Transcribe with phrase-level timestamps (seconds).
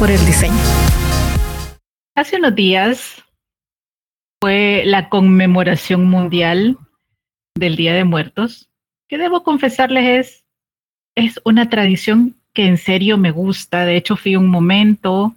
[0.00, 0.54] Por el diseño.
[2.14, 3.22] Hace unos días
[4.40, 6.78] fue la conmemoración mundial
[7.54, 8.70] del Día de Muertos,
[9.08, 10.44] que debo confesarles es,
[11.16, 13.84] es una tradición que en serio me gusta.
[13.84, 15.34] De hecho, fui un momento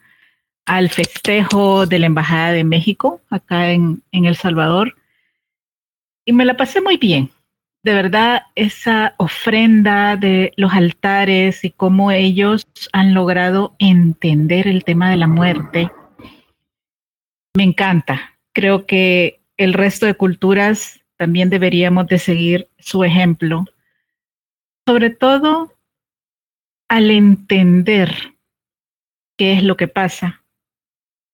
[0.66, 4.96] al festejo de la Embajada de México acá en, en El Salvador
[6.24, 7.32] y me la pasé muy bien
[7.84, 15.10] de verdad esa ofrenda de los altares y cómo ellos han logrado entender el tema
[15.10, 15.92] de la muerte,
[17.56, 18.38] me encanta.
[18.54, 23.66] Creo que el resto de culturas también deberíamos de seguir su ejemplo,
[24.88, 25.74] sobre todo
[26.88, 28.34] al entender
[29.38, 30.42] qué es lo que pasa.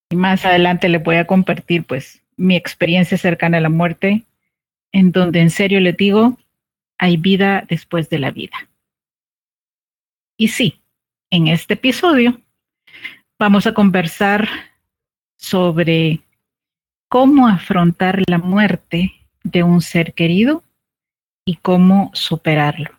[0.09, 4.25] Y más adelante les voy a compartir pues mi experiencia cercana a la muerte
[4.91, 6.37] en donde en serio les digo,
[6.97, 8.69] hay vida después de la vida.
[10.37, 10.81] Y sí,
[11.29, 12.41] en este episodio
[13.37, 14.49] vamos a conversar
[15.37, 16.21] sobre
[17.09, 19.13] cómo afrontar la muerte
[19.43, 20.63] de un ser querido
[21.45, 22.91] y cómo superarlo.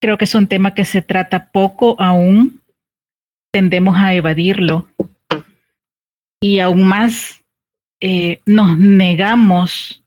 [0.00, 2.62] Creo que es un tema que se trata poco aún,
[3.52, 4.88] tendemos a evadirlo
[6.40, 7.37] y aún más
[8.00, 10.04] eh, nos negamos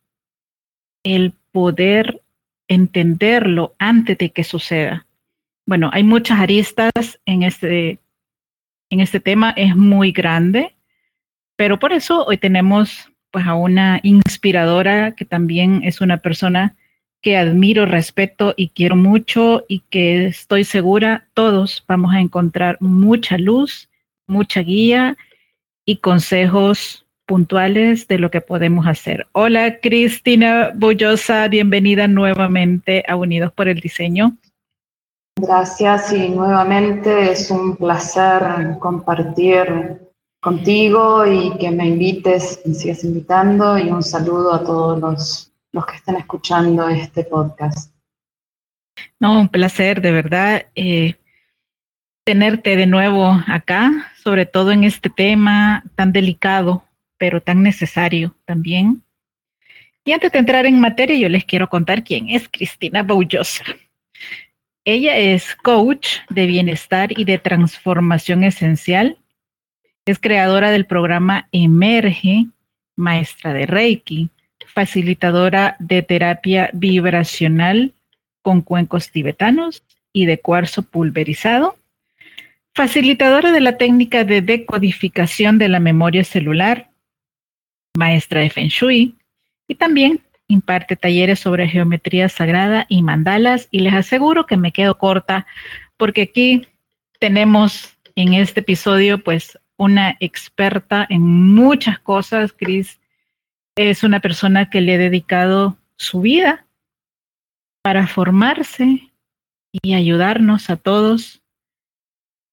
[1.04, 2.22] el poder
[2.68, 5.06] entenderlo antes de que suceda.
[5.66, 8.00] Bueno, hay muchas aristas en este,
[8.90, 10.76] en este tema, es muy grande,
[11.58, 16.76] pero por eso hoy tenemos pues a una inspiradora que también es una persona
[17.22, 23.38] que admiro, respeto y quiero mucho y que estoy segura todos vamos a encontrar mucha
[23.38, 23.90] luz,
[24.28, 25.18] mucha guía
[25.86, 27.01] y consejos
[27.32, 29.26] puntuales de lo que podemos hacer.
[29.32, 34.36] Hola Cristina Bollosa, bienvenida nuevamente a Unidos por el Diseño.
[35.40, 39.66] Gracias y nuevamente es un placer compartir
[40.42, 45.86] contigo y que me invites, me sigas invitando y un saludo a todos los, los
[45.86, 47.96] que están escuchando este podcast.
[49.22, 50.66] No, un placer, de verdad.
[50.76, 51.16] Eh,
[52.26, 56.84] tenerte de nuevo acá, sobre todo en este tema tan delicado
[57.22, 59.04] pero tan necesario también.
[60.04, 63.64] Y antes de entrar en materia, yo les quiero contar quién es Cristina Boullosa.
[64.86, 69.20] Ella es coach de bienestar y de transformación esencial.
[70.04, 72.48] Es creadora del programa Emerge,
[72.96, 74.32] maestra de Reiki,
[74.66, 77.94] facilitadora de terapia vibracional
[78.42, 81.78] con cuencos tibetanos y de cuarzo pulverizado,
[82.74, 86.91] facilitadora de la técnica de decodificación de la memoria celular
[87.98, 89.16] maestra de Feng Shui
[89.68, 94.98] y también imparte talleres sobre geometría sagrada y mandalas y les aseguro que me quedo
[94.98, 95.46] corta
[95.98, 96.68] porque aquí
[97.20, 102.54] tenemos en este episodio pues una experta en muchas cosas.
[102.54, 103.00] Cris
[103.76, 106.66] es una persona que le ha dedicado su vida
[107.82, 109.12] para formarse
[109.72, 111.42] y ayudarnos a todos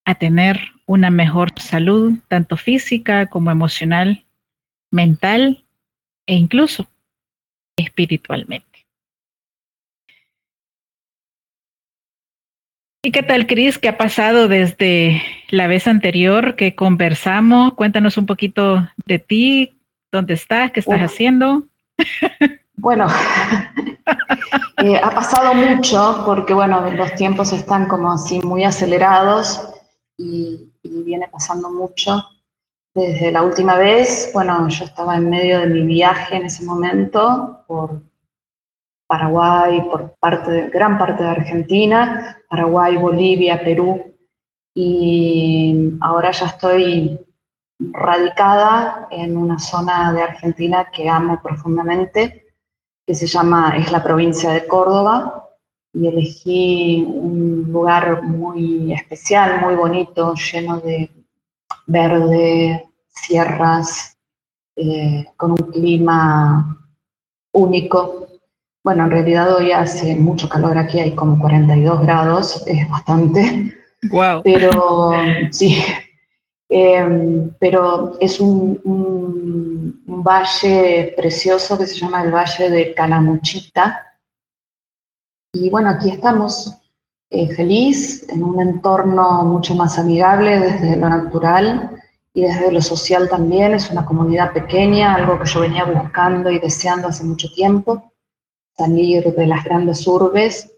[0.05, 4.25] a tener una mejor salud, tanto física como emocional
[4.91, 5.65] mental
[6.27, 6.87] e incluso
[7.77, 8.87] espiritualmente.
[13.03, 13.79] ¿Y qué tal, Cris?
[13.79, 17.75] ¿Qué ha pasado desde la vez anterior que conversamos?
[17.75, 19.81] Cuéntanos un poquito de ti,
[20.11, 21.65] dónde estás, qué estás haciendo.
[22.81, 23.09] Bueno,
[24.85, 29.69] eh, ha pasado mucho porque, bueno, los tiempos están como así muy acelerados
[30.17, 32.25] y, y viene pasando mucho.
[32.95, 37.65] Desde la última vez, bueno, yo estaba en medio de mi viaje en ese momento
[37.67, 38.03] por
[39.07, 44.15] Paraguay, por parte de, gran parte de Argentina, Paraguay, Bolivia, Perú,
[44.75, 47.19] y ahora ya estoy
[47.79, 52.47] radicada en una zona de Argentina que amo profundamente,
[53.07, 55.49] que se llama, es la provincia de Córdoba,
[55.93, 61.11] y elegí un lugar muy especial, muy bonito, lleno de
[61.89, 64.17] verde, sierras,
[64.77, 66.79] eh, con un clima
[67.53, 68.29] único,
[68.85, 73.75] bueno, en realidad hoy hace mucho calor aquí, hay como 42 grados, es bastante.
[74.11, 74.43] Wow.
[74.45, 75.13] Pero
[75.51, 75.83] sí,
[76.69, 78.81] em, pero es un,
[80.07, 84.19] valle precioso que se llama el Valle de Canamuchita.
[85.53, 86.79] Y bueno, aquí estamos
[87.31, 91.91] eh, feliz, en un entorno mucho más amigable desde lo natural
[92.33, 93.75] y desde lo social también.
[93.75, 98.13] Es una comunidad pequeña, algo que yo venía buscando y deseando hace mucho tiempo
[98.77, 100.73] salir de las grandes urbes.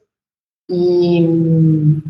[0.66, 1.24] Y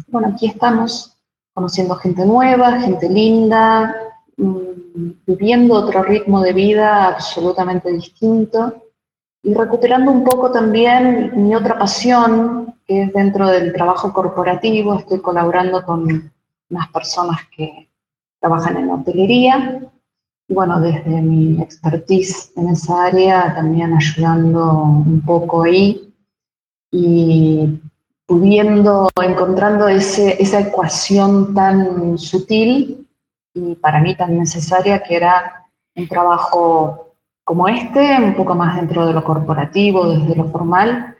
[0.08, 1.16] bueno, aquí estamos
[1.52, 3.94] conociendo gente nueva, gente linda,
[4.36, 8.89] mm, viviendo otro ritmo de vida absolutamente distinto
[9.42, 14.94] y recuperando un poco también mi otra pasión, que es dentro del trabajo corporativo.
[14.94, 16.32] Estoy colaborando con
[16.70, 17.88] unas personas que
[18.40, 19.80] trabajan en hotelería
[20.50, 26.12] bueno, desde mi expertise en esa área, también ayudando un poco ahí
[26.90, 27.80] y
[28.26, 33.08] pudiendo, encontrando ese, esa ecuación tan sutil
[33.54, 37.09] y para mí tan necesaria que era un trabajo
[37.50, 41.16] como este, un poco más dentro de lo corporativo, desde lo formal,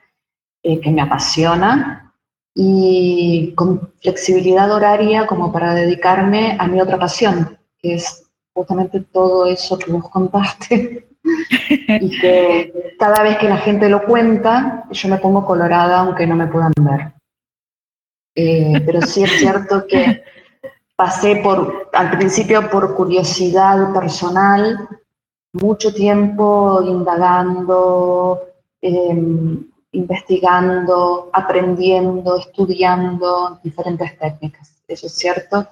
[0.63, 2.15] eh, que me apasiona,
[2.55, 9.45] y con flexibilidad horaria como para dedicarme a mi otra pasión, que es justamente todo
[9.47, 11.09] eso que vos contaste
[12.01, 16.37] y que cada vez que la gente lo cuenta, yo me pongo colorada aunque no
[16.37, 17.13] me puedan ver.
[18.37, 20.23] Eh, pero sí es cierto que
[20.95, 24.89] pasé por, al principio por curiosidad personal,
[25.53, 28.41] mucho tiempo indagando,
[28.81, 34.83] em, investigando, aprendiendo, estudiando diferentes técnicas.
[34.87, 35.67] Eso es cierto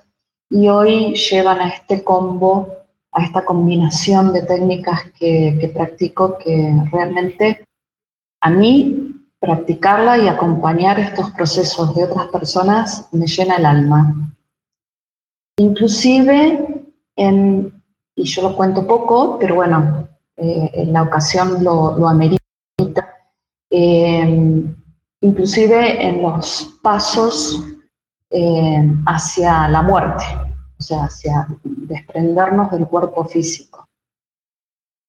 [0.51, 2.69] y hoy llevan a este combo,
[3.13, 7.65] a esta combinación de técnicas que, practico que realmente
[8.41, 14.35] a mí practicarla y acompañar estos procesos de otras personas me llena el alma.
[15.59, 16.85] Inclusive
[17.17, 17.78] en,
[18.19, 22.43] y yo lo cuento poco, pero bueno, eh, en la ocasión lo, amerita,
[23.71, 24.65] eh,
[25.21, 27.63] inclusive en los pasos
[28.31, 30.25] eh, hacia la muerte,
[30.79, 33.87] o sea, hacia desprendernos del cuerpo físico.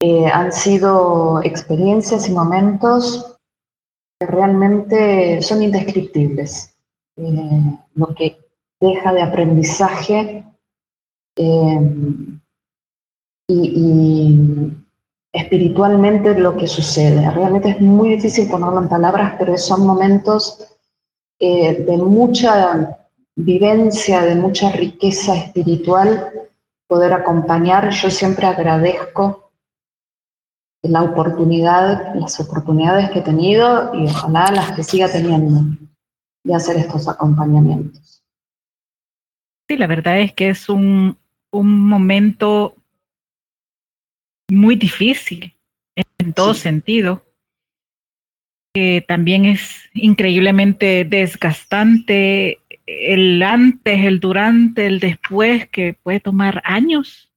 [0.01, 3.37] Eh, han sido experiencias y momentos
[4.19, 6.75] que realmente son indescriptibles.
[7.95, 8.37] Lo que
[8.79, 10.45] deja de aprendizaje
[13.49, 14.71] y,
[15.31, 17.29] espiritualmente lo que sucede.
[17.29, 20.65] Realmente es muy difícil ponerlo en palabras, pero son momentos
[21.39, 22.99] de mucha
[23.45, 26.31] vivencia de mucha riqueza espiritual
[26.87, 27.89] poder acompañar.
[27.91, 29.51] Yo siempre agradezco
[30.81, 35.77] la oportunidad, las oportunidades que he tenido y ojalá las que siga teniendo
[36.43, 38.23] de hacer estos acompañamientos.
[39.67, 41.17] Sí, la verdad es que es un,
[41.51, 42.75] un momento
[44.49, 45.53] muy difícil
[46.17, 47.25] en todo sentido,
[48.73, 57.29] que también es increíblemente desgastante el antes, el durante, el después, que puede tomar años,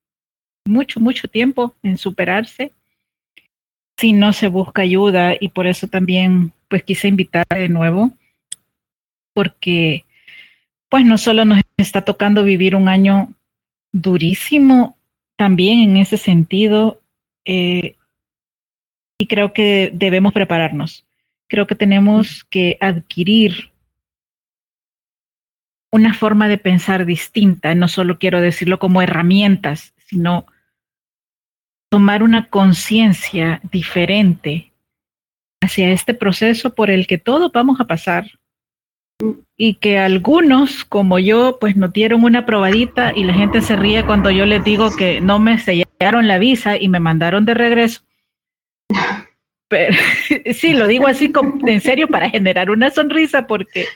[0.65, 2.73] mucho, mucho tiempo en superarse,
[3.97, 5.35] si no se busca ayuda.
[5.39, 8.13] Y por eso también pues quise invitar de nuevo,
[9.35, 10.05] porque
[10.89, 13.33] pues no solo nos está tocando vivir un año
[13.93, 14.97] durísimo,
[15.37, 17.02] también en ese sentido,
[17.45, 17.97] eh,
[19.19, 21.07] y creo que debemos prepararnos.
[21.49, 23.73] Creo que tenemos que adquirir
[25.91, 27.75] una forma de pensar distinta.
[27.75, 30.47] No solo quiero decirlo como herramientas, sino
[31.91, 34.73] tomar una conciencia diferente
[35.61, 38.31] hacia este proceso por el que todos vamos a pasar,
[39.57, 44.05] y que algunos, como yo, pues nos dieron una probadita y la gente se ríe
[44.05, 45.59] cuando yo les digo que no me
[46.03, 48.03] sellaron la visa y me mandaron de regreso.
[49.69, 49.97] Pero,
[50.53, 53.87] sí, lo digo así como, en serio para generar una sonrisa porque,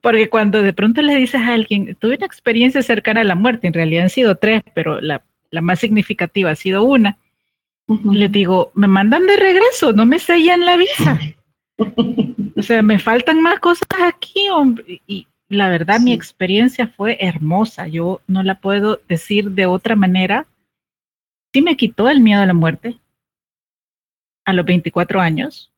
[0.00, 3.68] porque cuando de pronto le dices a alguien, tuve una experiencia cercana a la muerte,
[3.68, 7.18] en realidad han sido tres, pero la, la más significativa ha sido una,
[7.86, 11.20] le digo, me mandan de regreso, no me sellan la visa.
[12.56, 15.00] o sea, me faltan más cosas aquí, hombre.
[15.06, 17.86] Y la verdad, mi experiencia fue hermosa.
[17.86, 20.46] Yo no la puedo decir de otra manera.
[21.52, 22.98] Sí me quitó el miedo a la muerte
[24.44, 25.70] a los 24 años.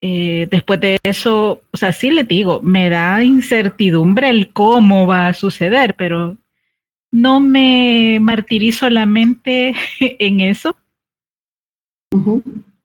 [0.00, 5.28] Eh, después de eso, o sea, sí le digo, me da incertidumbre el cómo va
[5.28, 6.36] a suceder, pero
[7.10, 10.76] no me martirizo la mente en eso.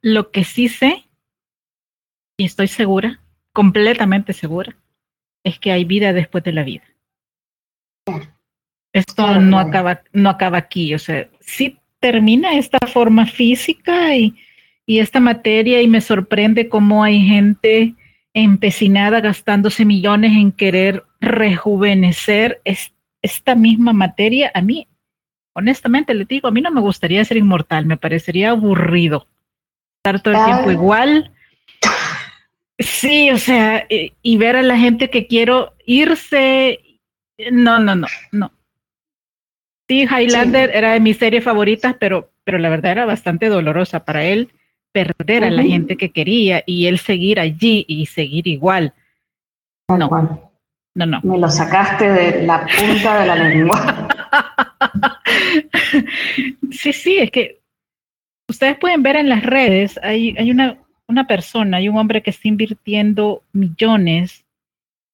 [0.01, 1.05] Lo que sí sé
[2.41, 3.22] y estoy segura,
[3.53, 4.75] completamente segura,
[5.43, 6.84] es que hay vida después de la vida.
[8.93, 14.36] Esto no acaba, no acaba aquí, o sea, sí termina esta forma física y,
[14.86, 17.95] y esta materia y me sorprende cómo hay gente
[18.33, 22.62] empecinada gastándose millones en querer rejuvenecer
[23.21, 24.51] esta misma materia.
[24.53, 24.88] A mí,
[25.53, 29.27] honestamente, le digo, a mí no me gustaría ser inmortal, me parecería aburrido
[30.00, 31.31] estar todo el tiempo igual,
[32.81, 36.79] Sí, o sea, y, ver a la gente que quiero irse,
[37.51, 38.51] no, no, no, no.
[39.91, 44.24] Sí, Highlander era de mis series favoritas, pero, pero la verdad era bastante dolorosa para
[44.24, 44.50] él
[44.93, 48.93] perder a la gente que quería y él seguir allí y seguir igual.
[49.89, 51.19] No, no, no.
[51.24, 54.07] Me lo sacaste de la punta de la lengua.
[56.71, 57.60] sí, sí, es que
[58.48, 60.77] ustedes pueden ver en las redes, hay, hay una,
[61.10, 64.45] una persona y un hombre que está invirtiendo millones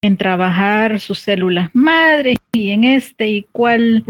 [0.03, 4.03] en trabajar sus células madres y en este y cual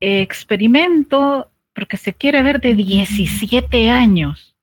[0.00, 4.56] experimento, porque se quiere ver de 17 años.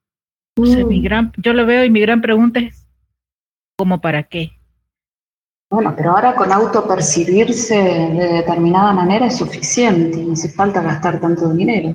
[0.56, 2.88] mi gran, yo lo veo y mi gran pregunta es,
[3.78, 4.52] ¿cómo para qué?
[5.70, 11.50] Bueno, pero ahora con autopercibirse de determinada manera es suficiente, no hace falta gastar tanto
[11.54, 11.94] dinero.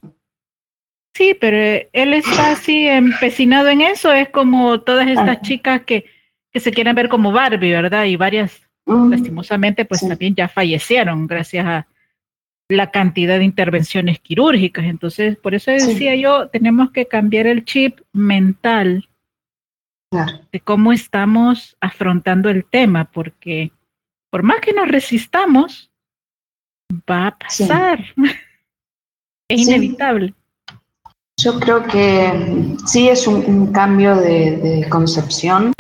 [1.15, 6.05] Sí, pero él está así empecinado en eso, es como todas estas chicas que,
[6.51, 8.05] que se quieren ver como Barbie, ¿verdad?
[8.05, 11.87] Y varias, lastimosamente, pues también ya fallecieron gracias a
[12.69, 14.85] la cantidad de intervenciones quirúrgicas.
[14.85, 19.09] Entonces, por eso decía yo, tenemos que cambiar el chip mental
[20.53, 23.73] de cómo estamos afrontando el tema, porque
[24.31, 25.91] por más que nos resistamos,
[27.11, 28.05] va a pasar.
[29.49, 30.35] es inevitable.
[31.39, 35.73] Yo creo que sí es un, cambio de, concepción,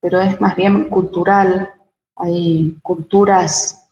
[0.00, 1.70] pero es más bien cultural.
[2.16, 3.88] Hay culturas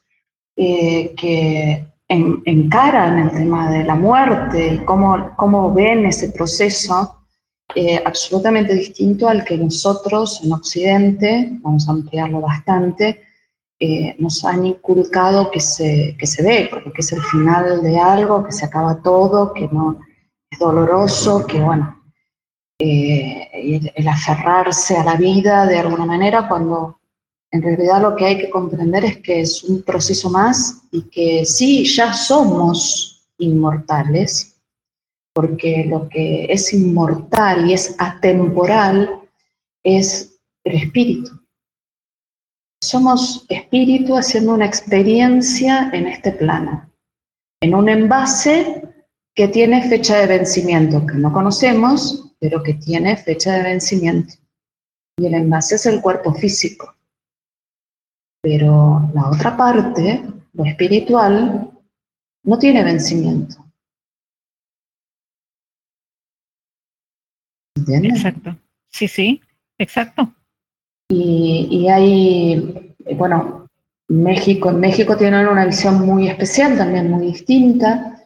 [0.56, 7.18] eh, que encaran el tema de la muerte y cómo, cómo ven ese proceso
[7.74, 13.22] eh, absolutamente distinto al que nosotros en Occidente, vamos a ampliarlo bastante,
[13.78, 18.44] eh, nos han inculcado que se, que se ve, que es el final de algo,
[18.44, 20.00] que se acaba todo, que no,
[20.50, 22.02] es doloroso, que bueno,
[22.80, 26.97] eh, el, aferrarse a la vida de alguna manera cuando
[27.50, 31.44] en realidad lo que hay que comprender es que es un proceso más y que
[31.44, 34.56] sí, ya somos inmortales,
[35.32, 39.22] porque lo que es inmortal y es atemporal
[39.82, 41.30] es el espíritu.
[42.82, 46.90] Somos espíritu haciendo una experiencia en este plano,
[47.60, 48.82] en un envase
[49.34, 54.34] que tiene fecha de vencimiento, que no conocemos, pero que tiene fecha de vencimiento.
[55.16, 56.94] Y el envase es el cuerpo físico.
[58.40, 61.70] Pero la otra parte, lo espiritual,
[62.44, 63.56] no tiene vencimiento.
[67.76, 68.16] ¿Entiendes?
[68.16, 68.56] Exacto.
[68.88, 69.40] Sí, sí,
[69.76, 70.32] exacto.
[71.10, 73.68] Y, y hay, bueno,
[74.08, 78.24] México, en México tienen una visión muy especial, también muy distinta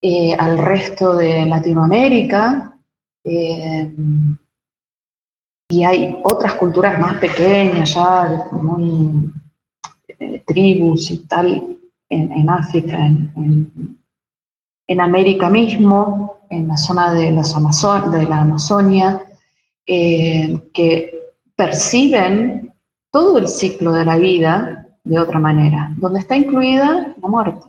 [0.00, 2.76] eh, al resto de Latinoamérica.
[3.24, 3.92] Eh,
[5.70, 9.32] y hay otras culturas más pequeñas, ya muy
[10.22, 13.96] eh, tribus y tal, en, África, en,
[14.86, 19.24] en, América mismo, en la zona de, la Amazonia,
[19.86, 21.22] que
[21.56, 22.72] perciben
[23.10, 27.66] todo el ciclo de la vida de otra manera, donde está incluida la muerte.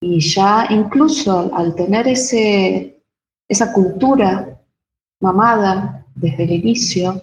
[0.00, 3.02] Y ya incluso al tener ese,
[3.48, 4.60] esa cultura
[5.20, 7.22] mamada desde el inicio,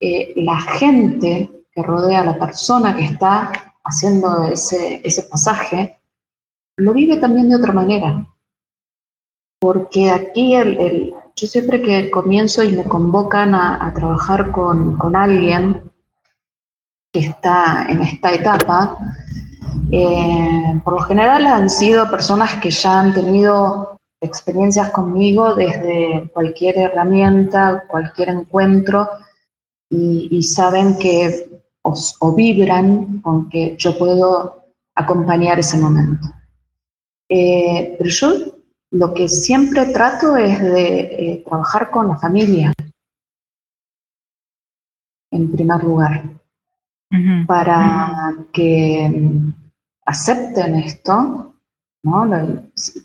[0.00, 3.52] eh, la gente que rodea a la persona que está
[3.84, 6.00] haciendo ese, ese pasaje,
[6.76, 8.26] lo vive también de otra manera.
[9.60, 15.82] Porque aquí el, yo siempre que comienzo y me convocan a, trabajar con, con, alguien
[17.12, 18.96] que está en esta etapa,
[19.92, 26.78] eh, por lo general han sido personas que ya han tenido experiencias conmigo desde cualquier
[26.78, 29.08] herramienta, cualquier encuentro,
[29.90, 31.49] y, saben que
[31.82, 36.28] o vibran con que yo puedo acompañar ese momento.
[37.28, 38.32] Eh, pero yo
[38.92, 42.72] lo que siempre trato es de eh, trabajar con la familia,
[45.30, 46.24] en primer lugar,
[47.46, 49.12] para que
[50.04, 51.54] acepten esto,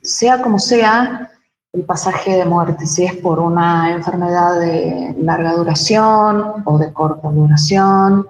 [0.02, 1.32] sea como sea
[1.72, 7.30] el pasaje de muerte, si es por una enfermedad de larga duración o de corta
[7.30, 8.28] duración,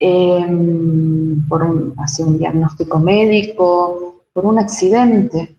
[0.00, 5.56] em, por un, un diagnóstico médico, por un accidente,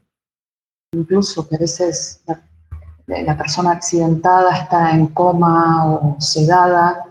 [0.94, 2.24] incluso que a veces
[3.08, 7.06] la, persona accidentada está en coma o sedada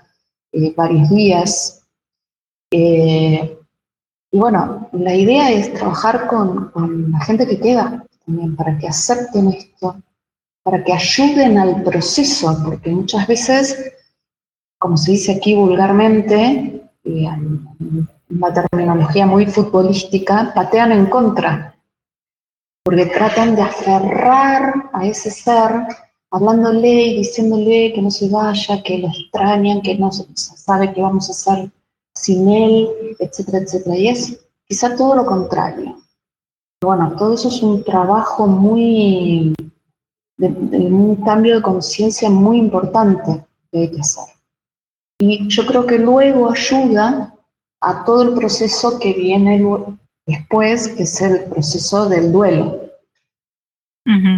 [0.53, 1.87] eh, varios días.
[2.71, 3.59] Eh,
[4.31, 6.71] y bueno, la idea es trabajar con,
[7.13, 9.97] la gente que queda también para que acepten esto,
[10.63, 13.93] para que ayuden al proceso, porque muchas veces,
[14.79, 16.88] como se dice aquí vulgarmente,
[18.31, 21.75] una terminología muy futbolística, patean en contra,
[22.85, 25.87] porque tratan de aferrar a ese ser,
[26.31, 31.29] hablándole y diciéndole que no se vaya, que lo extrañan, que no sabe qué vamos
[31.29, 31.71] a hacer
[32.15, 32.89] sin él,
[33.19, 33.97] etcétera, etcétera.
[33.97, 35.97] Y es quizá todo lo contrario.
[36.81, 39.55] Bueno, todo eso es un trabajo muy,
[40.39, 44.38] un cambio de conciencia muy importante que hay que hacer.
[45.21, 47.35] Y yo creo que luego ayuda
[47.81, 49.61] a todo el proceso que viene
[50.27, 52.89] después, que es el proceso del duelo,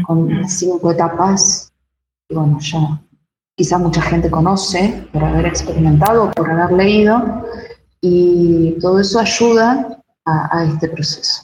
[0.06, 1.72] con las cinco etapas,
[2.28, 3.00] y bueno, ya
[3.54, 7.44] quizá mucha gente conoce por haber experimentado, por haber leído,
[8.00, 11.42] y todo eso ayuda a, este proceso.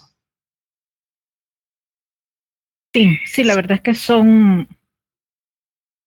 [2.94, 4.66] Sí, sí, la verdad es que son,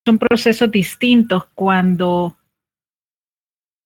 [0.04, 2.36] son procesos distintos cuando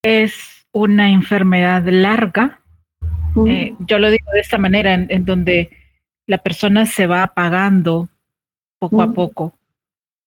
[0.04, 2.60] es una enfermedad larga.
[3.46, 5.70] Eh, yo lo digo de esta manera, en, donde
[6.26, 8.08] la persona se va apagando
[8.78, 9.54] poco a poco.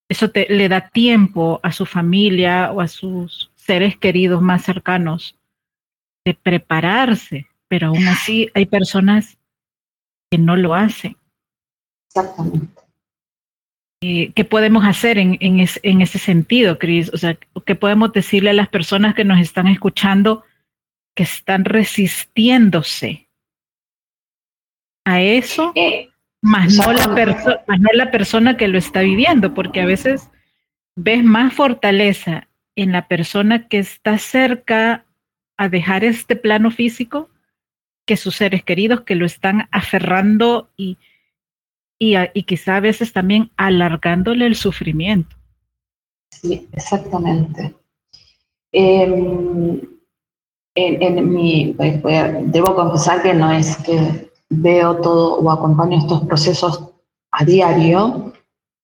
[0.08, 5.38] Eso te, le da tiempo a su familia o a sus seres queridos más cercanos
[6.24, 9.38] de prepararse, pero aún así hay personas
[10.30, 11.16] que no lo hacen.
[12.08, 12.77] Exactamente.
[14.00, 17.10] Eh, ¿Qué podemos hacer en, en, en ese sentido, Cris?
[17.12, 20.44] O sea, ¿qué podemos decirle a las personas que nos están escuchando
[21.16, 23.28] que están resistiéndose
[25.04, 27.08] a eso, eh, más, no la
[27.66, 29.52] más no la persona que lo está viviendo?
[29.52, 30.30] Porque a veces
[30.94, 35.06] ves más fortaleza en la persona que está cerca
[35.56, 37.30] a dejar este plano físico
[38.06, 40.98] que sus seres queridos que lo están aferrando y,
[41.98, 45.36] y, y quizá a veces también alargándole el sufrimiento.
[46.30, 47.74] Sí, exactamente.
[48.72, 49.80] Em,
[50.74, 52.00] en, mi, pues,
[52.52, 56.90] debo confesar que no es que veo todo o acompaño estos procesos
[57.32, 58.32] a diario,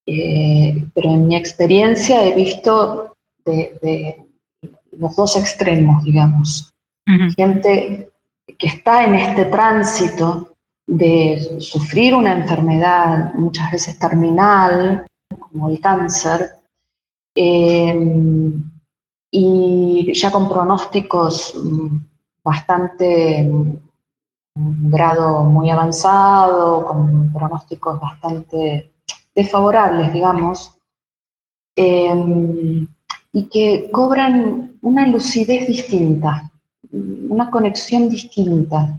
[0.06, 4.26] eh, pero en mi experiencia he visto de,
[4.92, 6.72] los dos extremos, digamos.
[7.36, 8.10] Gente
[8.58, 10.53] que está en este tránsito
[10.86, 16.56] de sufrir una enfermedad muchas veces terminal, como el cáncer,
[17.34, 18.62] em,
[19.30, 21.96] y ya con pronósticos mm,
[22.44, 23.80] bastante, un
[24.54, 28.92] mm, grado muy avanzado, con pronósticos bastante
[29.34, 30.72] desfavorables, digamos,
[31.76, 32.86] em,
[33.32, 36.50] y que cobran una lucidez distinta,
[36.92, 38.96] una conexión distinta.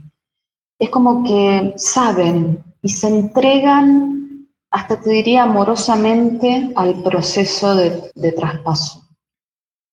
[0.79, 9.03] Es como que saben y se entregan, hasta te diría amorosamente, al proceso de, traspaso.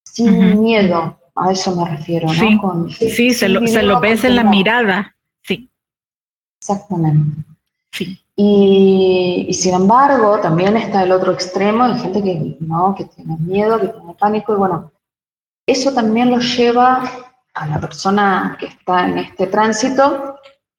[0.05, 2.89] Sin miedo, a eso me refiero, ¿no?
[2.91, 5.71] Sí, se, lo, se lo ves en la mirada, sí.
[6.61, 7.45] Exactamente.
[7.93, 8.19] Sí.
[8.37, 12.95] Y, sin embargo, también está el otro extremo, de gente que, ¿no?
[12.95, 14.91] que tiene miedo, que tiene pánico, y bueno,
[15.67, 17.05] eso también lo lleva
[17.55, 20.32] a la persona que está en este tránsito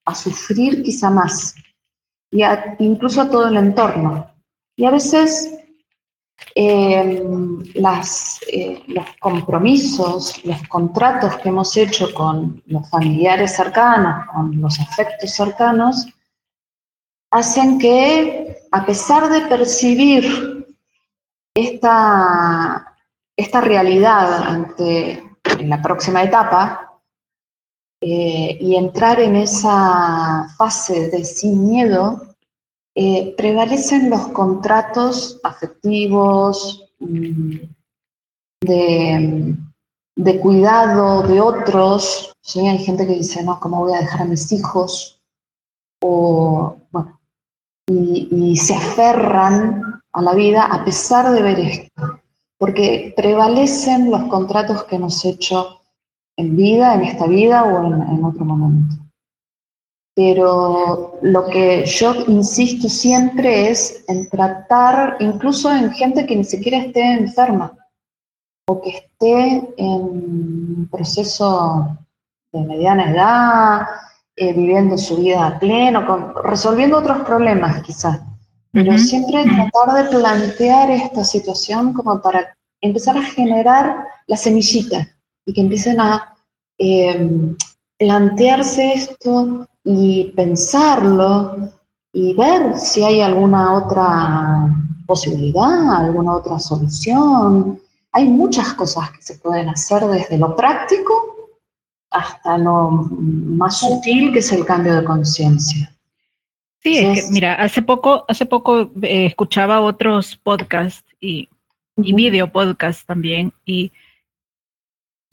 [0.04, 1.54] a sufrir quizá más,
[2.30, 2.42] y
[2.80, 4.30] incluso a todo el entorno.
[4.76, 5.54] Y a veces
[6.54, 14.60] em, las, eh, los compromisos, los contratos que hemos hecho con los familiares cercanos, con
[14.60, 16.06] los afectos cercanos,
[17.30, 20.66] hacen que, a pesar de percibir
[21.54, 22.96] esta,
[23.36, 25.22] esta realidad ante
[25.60, 26.83] la próxima etapa,
[28.06, 32.20] eh, y entrar en esa fase de sin miedo,
[32.94, 37.56] eh, prevalecen los contratos afectivos, mm,
[38.60, 42.34] de, cuidado de otros.
[42.42, 42.68] ¿sí?
[42.68, 45.18] Hay gente que dice, no, ¿cómo voy a dejar a mis hijos?
[46.02, 47.18] O, bueno,
[47.86, 52.20] y, y se aferran a la vida a pesar de ver esto,
[52.58, 55.80] porque prevalecen los contratos que hemos hecho
[56.36, 58.96] en vida, en esta vida o en, otro momento.
[60.14, 66.78] Pero lo que yo insisto siempre es en tratar, incluso en gente que ni siquiera
[66.78, 67.72] esté enferma
[68.66, 71.98] o que esté en proceso
[72.52, 73.86] de mediana edad,
[74.36, 78.20] eh, viviendo su vida a pleno, resolviendo otros problemas quizás.
[78.72, 85.13] Pero siempre tratar de plantear esta situación como para empezar a generar la semillita
[85.46, 86.34] y que empiecen a
[86.78, 87.54] eh,
[87.98, 91.70] plantearse esto y pensarlo
[92.12, 94.68] y ver si hay alguna otra
[95.06, 97.80] posibilidad, alguna otra solución.
[98.12, 101.12] Hay muchas cosas que se pueden hacer desde lo práctico
[102.10, 105.90] hasta lo más sutil que es el cambio de conciencia.
[106.80, 111.48] Sí, es que, mira, hace poco, hace poco eh, escuchaba otros podcasts y
[111.96, 113.92] y video podcast también, y,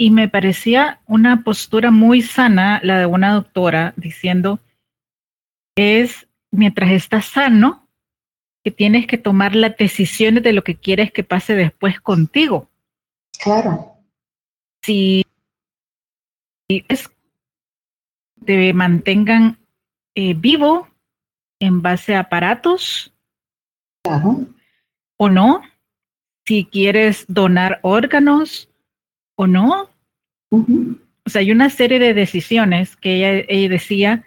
[0.02, 4.60] y me parecía una postura muy sana la de una doctora diciendo,
[5.76, 7.88] es mientras estás sano,
[8.64, 12.68] que tienes que tomar las decisiones de lo que quieres que pase después contigo.
[13.44, 13.94] Claro.
[14.82, 15.24] Si,
[16.68, 17.08] es
[18.44, 19.60] te mantengan
[20.16, 20.88] eh, vivo
[21.60, 23.14] en base a aparatos
[24.04, 24.48] claro.
[25.18, 25.62] o no,
[26.48, 28.68] si quieres donar órganos
[29.36, 29.91] o no.
[30.52, 34.24] O sea, hay una serie de decisiones que ella, ella decía,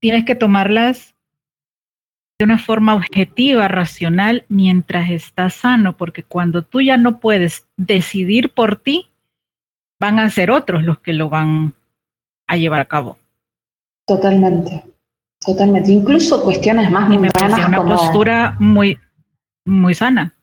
[0.00, 1.14] tienes que tomarlas
[2.38, 8.50] de una forma objetiva, racional, mientras estás sano, porque cuando tú ya no puedes decidir
[8.50, 9.08] por ti,
[10.00, 11.74] van a ser otros los que lo van
[12.48, 13.16] a llevar a cabo.
[14.04, 14.82] Totalmente,
[15.38, 15.92] totalmente.
[15.92, 18.98] Incluso cuestiones más y me parece una postura muy,
[19.64, 20.34] muy sana.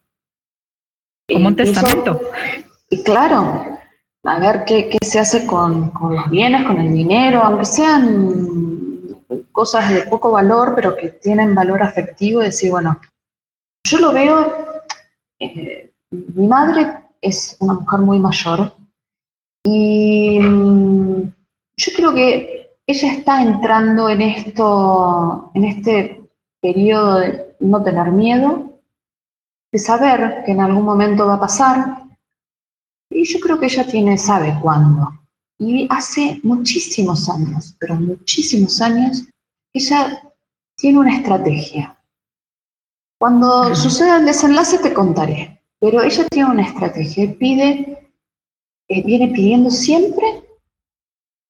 [1.27, 2.21] Como un testamento.
[2.89, 3.77] Y claro,
[4.23, 9.17] a ver qué, se hace con, los bienes, con el dinero, aunque sean
[9.51, 12.99] cosas de poco valor, pero que tienen valor afectivo, decir, bueno,
[13.83, 14.67] yo lo veo,
[15.39, 18.73] eh, mi madre es una mujer muy mayor
[19.63, 21.33] y mm,
[21.77, 26.21] yo creo que ella está entrando en esto, en este
[26.61, 28.79] periodo de no tener miedo,
[29.71, 32.08] de saber que en algún momento va a pasar.
[33.09, 35.09] Y yo creo que ella tiene, sabe cuándo.
[35.57, 39.25] Y hace muchísimos años, pero muchísimos años,
[39.73, 40.21] ella
[40.77, 41.97] tiene una estrategia.
[43.19, 48.09] Cuando suceda el desenlace te contaré, pero ella tiene una estrategia, pide,
[48.87, 50.43] eh, viene pidiendo siempre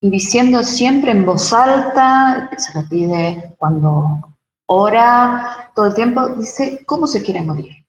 [0.00, 6.84] y diciendo siempre en voz alta, se lo pide cuando ora, todo el tiempo, dice
[6.86, 7.84] cómo se quiere morir.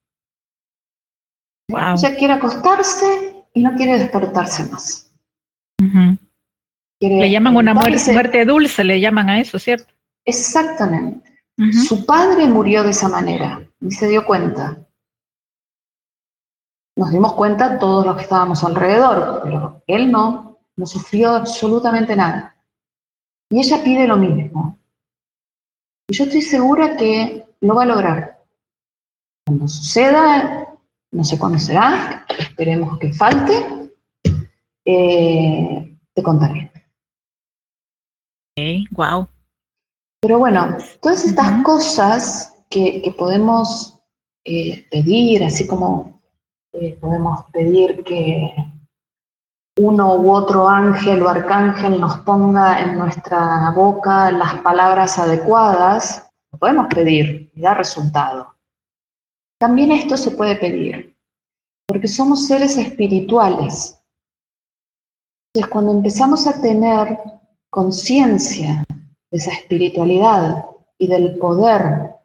[1.70, 5.12] Ella quiere acostarse y no quiere despertarse más.
[7.00, 9.94] le llaman una muerte, dulce, le llaman a eso, ¿cierto?
[10.26, 11.30] Exactamente.
[11.88, 14.80] Su padre murió de esa manera y se dio cuenta.
[16.96, 22.56] Nos dimos cuenta todos los que estábamos alrededor, pero él no, no sufrió absolutamente nada.
[23.50, 24.80] Y ella pide lo mismo.
[26.10, 28.44] Y yo estoy segura que lo va a lograr.
[29.46, 30.68] Cuando suceda,
[31.12, 32.26] no sé cuándo será,
[32.62, 33.90] esperemos que falte,
[34.86, 36.72] eh, te contaré.
[38.56, 39.28] Ok, wow.
[40.22, 44.00] Pero bueno, todas estas cosas que, podemos
[44.46, 46.22] eh, pedir, así como
[46.74, 48.54] eh, podemos pedir que
[49.80, 56.60] uno u otro ángel o arcángel nos ponga en nuestra boca las palabras adecuadas, lo
[56.60, 58.56] podemos pedir y da resultado.
[59.60, 61.11] También esto se puede pedir,
[61.92, 64.02] porque somos seres espirituales.
[65.54, 67.20] Entonces, cuando empezamos a tener
[67.70, 68.86] conciencia
[69.30, 72.16] de esa espiritualidad y del poder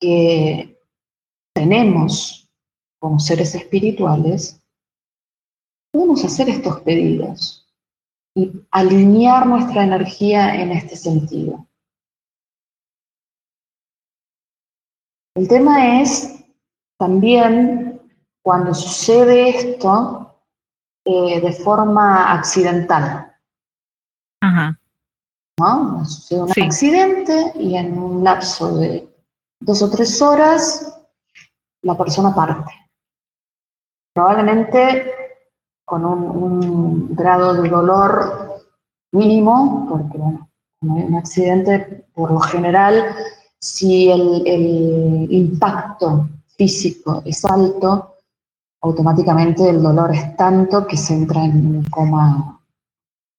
[0.00, 0.74] que
[1.54, 2.48] tenemos
[2.98, 4.58] como seres espirituales,
[5.92, 7.68] podemos hacer estos pedidos
[8.34, 11.68] y alinear nuestra energía en este sentido.
[15.36, 16.42] El tema es
[16.98, 17.89] también
[18.42, 20.34] cuando sucede esto
[21.04, 23.34] eh, de forma accidental.
[24.42, 24.78] Ajá.
[25.58, 26.04] ¿No?
[26.04, 29.08] Sucede un accidente y en un lapso de
[29.60, 30.98] dos o tres horas
[31.82, 32.72] la persona parte.
[34.14, 35.20] Probablemente
[35.84, 38.62] con un, grado de dolor
[39.12, 40.48] mínimo, porque bueno,
[40.82, 43.14] un accidente, por lo general,
[43.58, 48.09] si el, impacto físico es alto,
[48.82, 52.60] automáticamente el dolor es tanto que se entra en un coma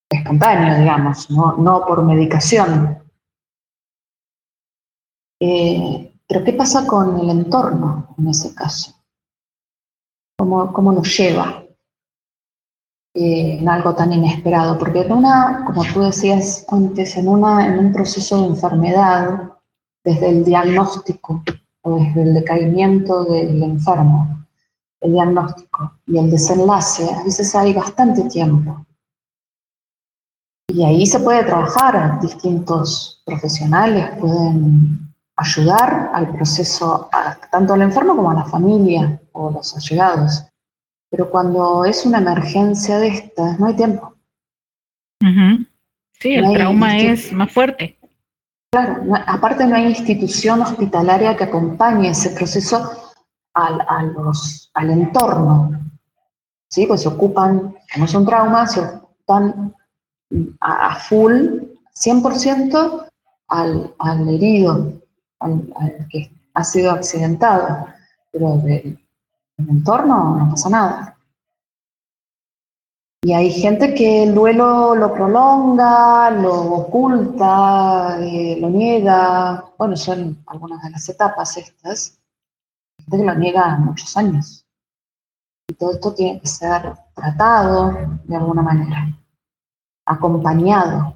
[0.10, 2.98] espontáneo, digamos, no, por medicación.
[5.40, 8.94] Eh, pero ¿qué pasa con el entorno en ese caso?
[10.38, 11.64] ¿Cómo, cómo nos lleva
[13.14, 14.78] eh, en algo tan inesperado?
[14.78, 19.52] Porque en una, como tú decías antes, en, una, en un proceso de enfermedad,
[20.04, 21.44] desde el diagnóstico
[21.84, 24.41] o desde el decaimiento del enfermo,
[25.02, 28.86] el diagnóstico y el desenlace, a veces hay bastante tiempo.
[30.68, 37.10] Y ahí se puede trabajar, distintos profesionales pueden ayudar al proceso,
[37.52, 40.46] tanto al enfermo como a la familia o los allegados.
[41.10, 44.16] Pero cuando es una emergencia de estas, no hay tiempo.
[46.20, 47.98] Sí, el trauma es más fuerte.
[48.72, 53.11] Claro, aparte no hay institución hospitalaria que acompañe ese proceso
[53.54, 53.86] al,
[54.74, 55.82] al entorno.
[56.72, 56.86] ¿sí?
[56.88, 59.76] Pues se ocupan, como es un trauma, se ocupan
[60.62, 61.60] a, full,
[61.94, 63.08] 100%
[63.50, 64.94] al, al herido,
[65.40, 67.88] al, que ha sido accidentado,
[68.32, 68.98] pero del
[69.58, 71.18] entorno no pasa nada.
[73.24, 79.64] Y hay gente que el duelo lo prolonga, lo oculta, eh, lo niega.
[79.78, 82.21] Bueno, son algunas de las etapas estas.
[83.10, 84.66] Gente lo niega muchos años.
[85.68, 89.08] Y todo esto tiene que ser tratado de alguna manera,
[90.06, 91.14] acompañado,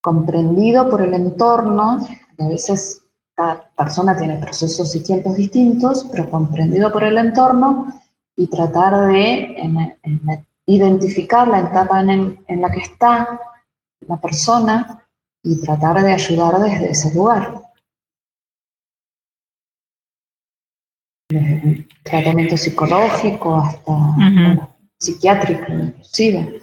[0.00, 2.06] comprendido por el entorno.
[2.38, 3.02] A veces
[3.34, 7.86] cada persona tiene procesos y tiempos distintos, pero comprendido por el entorno
[8.36, 9.96] y tratar de
[10.66, 13.40] identificar la etapa en, la que está
[14.06, 15.04] la persona
[15.42, 17.57] y tratar de ayudar desde ese lugar.
[22.02, 26.60] Tratamiento psicológico hasta psiquiátrico inclusive.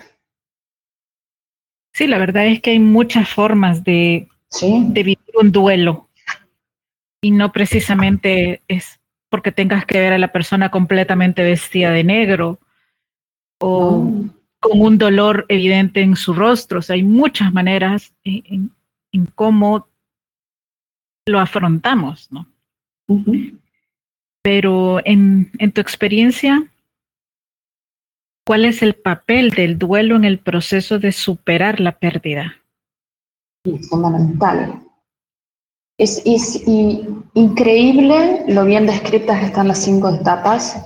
[1.94, 4.28] Sí, la verdad es que hay muchas formas de,
[4.62, 6.10] de vivir un duelo
[7.22, 9.00] y no precisamente es
[9.30, 12.60] porque tengas que ver a la persona completamente vestida de negro
[13.60, 14.12] o
[14.60, 16.80] con un dolor evidente en su rostro.
[16.80, 18.72] O sea, hay muchas maneras en,
[19.34, 19.88] cómo
[21.26, 22.48] lo afrontamos, ¿no?
[24.46, 26.72] Pero en, en tu experiencia,
[28.46, 32.54] ¿cuál es el papel del duelo en el proceso de superar la pérdida?
[33.64, 34.84] Es fundamental.
[35.98, 36.22] Es,
[37.34, 40.80] increíble lo bien descritas están las cinco etapas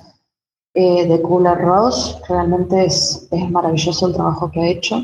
[0.74, 2.22] eh, de Kubler-Ross.
[2.30, 5.04] Realmente es, maravilloso el trabajo que ha hecho.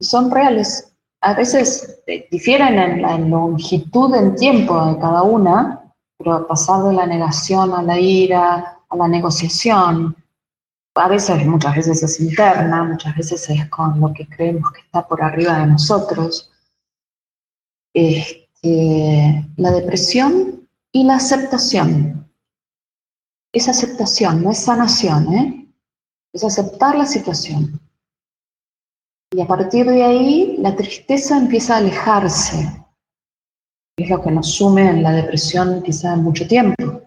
[0.00, 0.92] Son reales.
[1.22, 5.85] A veces eh, difieren en la longitud en tiempo de cada una,
[6.18, 10.16] pero pasar de la negación a la ira, a la negociación,
[10.96, 15.06] a veces, muchas veces es interna, muchas veces es con lo que creemos que está
[15.06, 16.50] por arriba de nosotros.
[17.92, 22.30] Este, la depresión y la aceptación.
[23.52, 25.68] Es aceptación, no es sanación, ¿eh?
[26.32, 27.78] es aceptar la situación.
[29.32, 32.85] Y a partir de ahí la tristeza empieza a alejarse.
[33.98, 37.02] Es lo que nos sume en la depresión quizá mucho tiempo.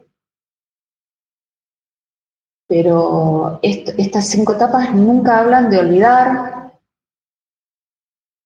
[2.67, 6.79] Pero estas cinco etapas nunca hablan de olvidar,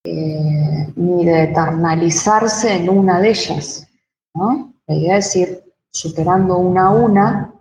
[0.05, 3.87] eh, ni de eternalizarse en una de ellas.
[4.33, 4.73] ¿no?
[4.87, 7.53] La idea es ir superando una a una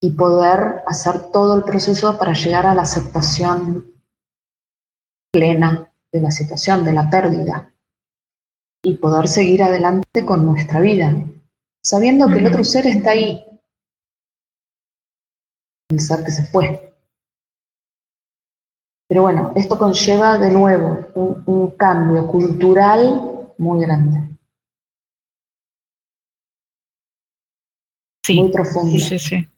[0.00, 3.92] y poder hacer todo el proceso para llegar a la aceptación
[5.30, 7.72] plena de la situación, de la pérdida,
[8.82, 11.14] y poder seguir adelante con nuestra vida,
[11.82, 13.44] sabiendo que el otro ser está ahí,
[15.90, 16.88] el ser que se fue.
[19.08, 24.28] Pero bueno, esto conlleva de nuevo un, cambio cultural muy grande.
[28.34, 28.98] muy profundo.
[28.98, 29.48] Sí, sí.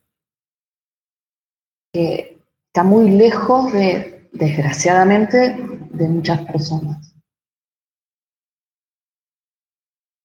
[1.93, 5.57] Que está muy lejos de, desgraciadamente,
[5.91, 7.10] de muchas personas.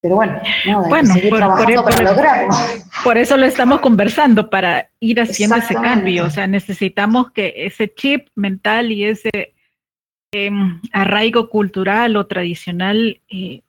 [0.05, 0.39] Pero bueno,
[0.87, 1.15] bueno
[3.03, 6.25] por, eso lo estamos conversando, para ir haciendo ese cambio.
[6.25, 9.55] O sea, necesitamos que ese chip mental y ese
[10.31, 13.63] em, arraigo cultural o tradicional eh,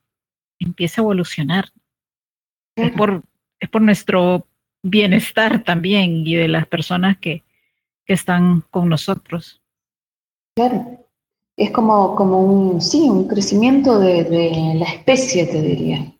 [0.59, 1.71] empiece a evolucionar.
[2.75, 3.23] Es, por,
[3.59, 4.45] es por nuestro
[4.83, 7.41] bienestar también y de las personas que,
[8.05, 9.59] que están con nosotros.
[10.55, 11.03] Claro,
[11.55, 16.13] es como, como un, sí, un crecimiento de, de la especie, te diría.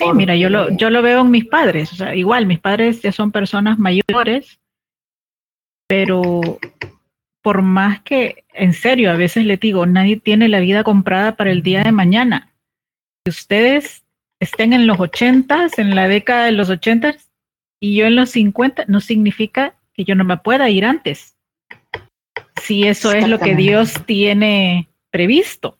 [0.00, 1.92] Sí, mira, yo lo, yo lo veo en mis padres.
[1.92, 4.60] O sea, igual, mis padres ya son personas mayores,
[5.88, 6.58] pero
[7.42, 11.50] por más que, en serio, a veces les digo, nadie tiene la vida comprada para
[11.50, 12.52] el día de mañana.
[13.24, 14.04] Si ustedes
[14.38, 17.30] estén en los ochentas, en la década de los ochentas,
[17.80, 21.36] y yo en los cincuenta, no significa que yo no me pueda ir antes.
[22.62, 25.78] Si eso es lo que Dios tiene previsto.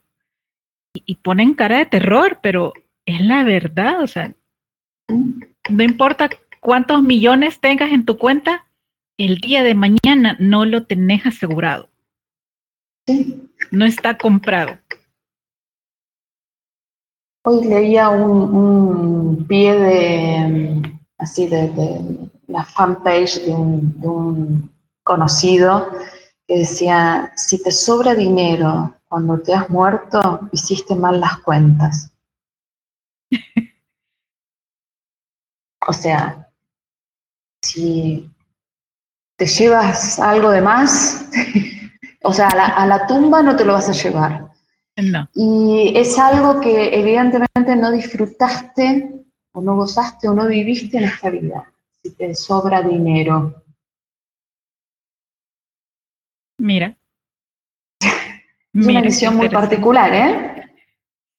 [0.93, 2.73] Y, y ponen cara de terror, pero
[3.09, 4.33] es la verdad, o sea,
[5.07, 8.65] no importa cuántos millones tengas en tu cuenta,
[9.17, 11.89] el día de mañana no lo tenés asegurado.
[13.71, 14.77] No está comprado.
[17.45, 21.71] Hoy leía un, pie de así de,
[22.47, 24.71] la fanpage de un, de un
[25.03, 25.89] conocido
[26.47, 32.11] que decía, si te sobra dinero cuando te has muerto, hiciste mal las cuentas.
[35.87, 36.47] O sea,
[37.61, 38.29] si
[39.35, 41.29] te llevas algo de más,
[42.23, 44.49] o sea, a la, tumba no te lo vas a llevar.
[45.33, 51.29] Y es algo que evidentemente no disfrutaste o no gozaste o no viviste en esta
[51.29, 51.71] vida,
[52.03, 53.63] si te sobra dinero.
[56.57, 56.97] Mira.
[58.01, 60.48] Es una visión muy particular, ¿eh?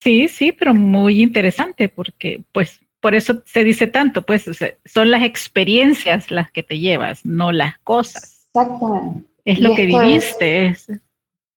[0.02, 4.44] Sí, sí, pero muy interesante porque pues por eso se dice tanto, pues
[4.84, 8.46] son las experiencias las que te llevas, no las cosas.
[8.54, 9.28] Exactamente.
[9.44, 10.76] Es lo que viviste.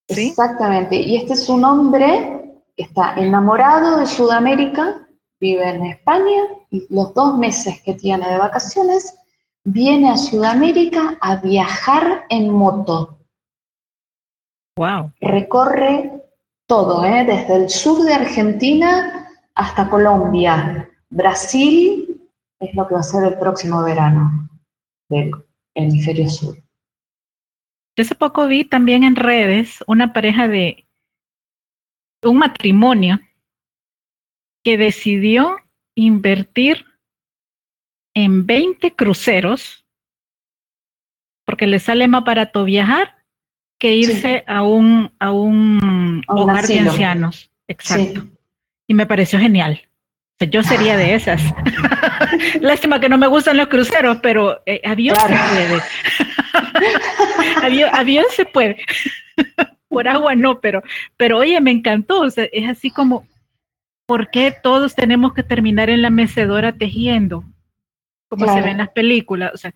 [0.08, 0.96] Exactamente.
[0.96, 2.42] Y este es un hombre
[2.76, 5.08] que está enamorado de Sudamérica,
[5.40, 9.16] vive en España y los dos meses que tiene de vacaciones
[9.66, 13.18] viene a Sudamérica a viajar en moto.
[14.78, 15.12] Wow.
[15.22, 16.13] Recorre
[16.74, 17.24] todo, ¿eh?
[17.24, 20.90] desde el sur de Argentina hasta Colombia.
[21.12, 22.20] Brasil
[22.60, 24.50] es lo que va a ser el próximo verano
[25.08, 25.30] del
[25.76, 26.56] hemisferio sur.
[27.96, 30.88] Yo hace poco vi también en redes una pareja de
[32.24, 33.20] un matrimonio
[34.64, 35.58] que decidió
[35.94, 36.88] invertir
[38.16, 39.86] en 20 cruceros
[41.46, 43.23] porque le sale más barato viajar
[43.84, 47.52] que irse a un, a un, hogar de ancianos.
[47.68, 48.26] Exacto.
[48.88, 49.82] Y me pareció genial.
[50.40, 51.42] Yo sería de esas.
[52.62, 55.82] Lástima que no me gustan los cruceros, pero eh, avión se puede.
[57.92, 58.78] avión, se puede.
[59.90, 60.82] Por agua no, pero,
[61.18, 62.24] pero oye, me encantó.
[62.24, 63.28] es así como,
[64.06, 67.44] ¿por qué todos tenemos que terminar en la mecedora tejiendo?
[68.30, 69.52] Como se ve en las películas.
[69.54, 69.74] O sea,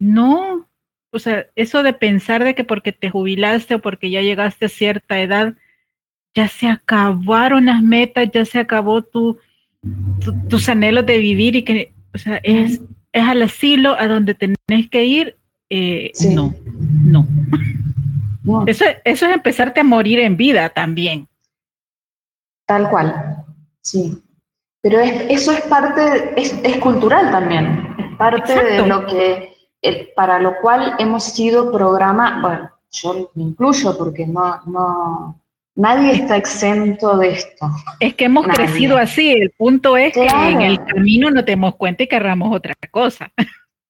[0.00, 0.67] no,
[1.10, 4.68] o sea, eso de pensar de que porque te jubilaste o porque ya llegaste a
[4.68, 5.54] cierta edad,
[6.34, 9.38] ya se acabaron las metas, ya se acabó tu,
[10.48, 12.80] tus anhelos de vivir y que, o sea, es,
[13.12, 15.36] es al asilo a donde tenés que ir.
[15.70, 16.54] Eh, no,
[18.44, 21.28] no, Eso, eso es empezarte a morir en vida también.
[22.66, 23.44] Tal cual,
[23.82, 24.22] sí.
[24.80, 29.57] Pero eso es parte, es, es cultural también, es parte de lo que
[30.14, 35.40] para lo cual hemos sido programa, bueno, yo me incluyo porque no, no,
[35.74, 37.70] nadie está exento de esto.
[38.00, 42.02] Es que hemos crecido así, el punto es que en el camino no tenemos cuenta
[42.02, 43.30] y querramos otra cosa.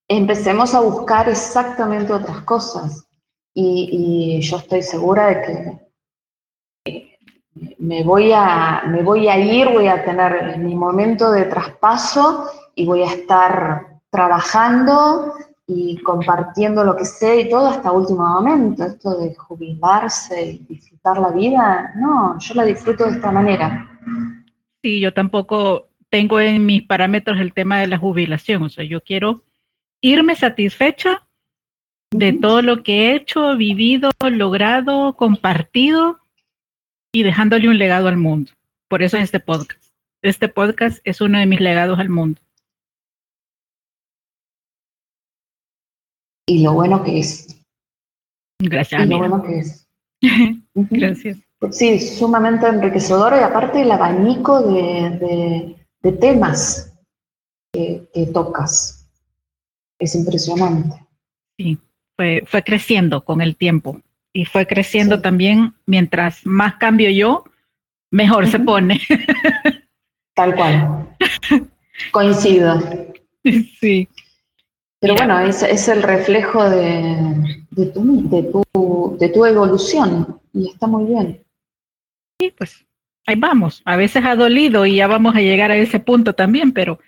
[0.07, 3.07] Empecemos a buscar exactamente otras cosas
[3.55, 5.88] y, yo estoy segura de que
[7.79, 12.87] me voy, a, me voy a ir, voy a tener mi momento de traspaso y
[12.87, 15.35] voy a estar trabajando
[15.69, 18.85] y compartiendo lo que sé y todo hasta último momento.
[18.85, 23.87] Esto de jubilarse y disfrutar la vida, no, yo la disfruto de esta manera.
[24.83, 29.02] Sí, yo tampoco tengo en mis parámetros el tema de la jubilación, o sea, yo
[29.02, 29.44] quiero
[30.00, 31.27] irme satisfecha
[32.10, 36.21] de todo lo que he hecho, vivido, logrado, compartido
[37.12, 38.52] y dejándole un legado al mundo.
[38.88, 39.85] Por eso es este podcast.
[40.23, 42.40] Este podcast es uno de mis legados al mundo.
[46.49, 47.46] Y lo bueno que es.
[48.59, 49.05] Gracias.
[49.05, 49.87] Y lo bueno que es.
[50.75, 51.38] Gracias.
[51.71, 55.77] Sí, sumamente enriquecedor y aparte el abanico de,
[56.21, 56.92] temas
[57.73, 59.09] que, tocas.
[59.99, 60.96] Es impresionante.
[61.59, 61.79] Sí,
[62.17, 64.01] fue, fue creciendo con el tiempo
[64.33, 67.44] y fue creciendo también mientras más cambio yo,
[68.11, 69.01] mejor se pone.
[70.35, 71.17] Tal cual.
[72.13, 72.81] Coincido.
[73.81, 74.09] Sí.
[75.01, 80.71] Pero bueno, es, es el reflejo de, de, tu, de, tu, de tu evolución y
[80.71, 81.44] está muy bien.
[82.40, 82.85] Sí, pues
[83.27, 83.83] ahí vamos.
[83.85, 86.99] A veces ha dolido y ya vamos a llegar a ese punto también, pero,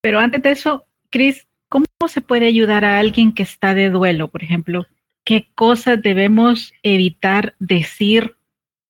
[0.00, 4.28] pero antes de eso, Cris, ¿cómo se puede ayudar a alguien que está de duelo,
[4.28, 4.86] por ejemplo?
[5.24, 8.36] ¿Qué cosas debemos evitar decir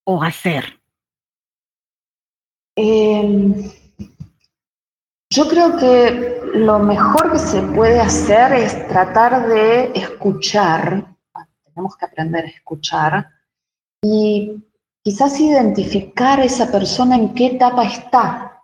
[0.03, 0.79] o hacer?
[2.75, 3.55] Em,
[5.31, 11.05] yo creo que lo mejor que se puede hacer es tratar de escuchar,
[11.63, 13.29] tenemos que aprender a escuchar,
[14.01, 14.63] y
[15.03, 18.61] quizás identificar a esa persona en qué etapa está.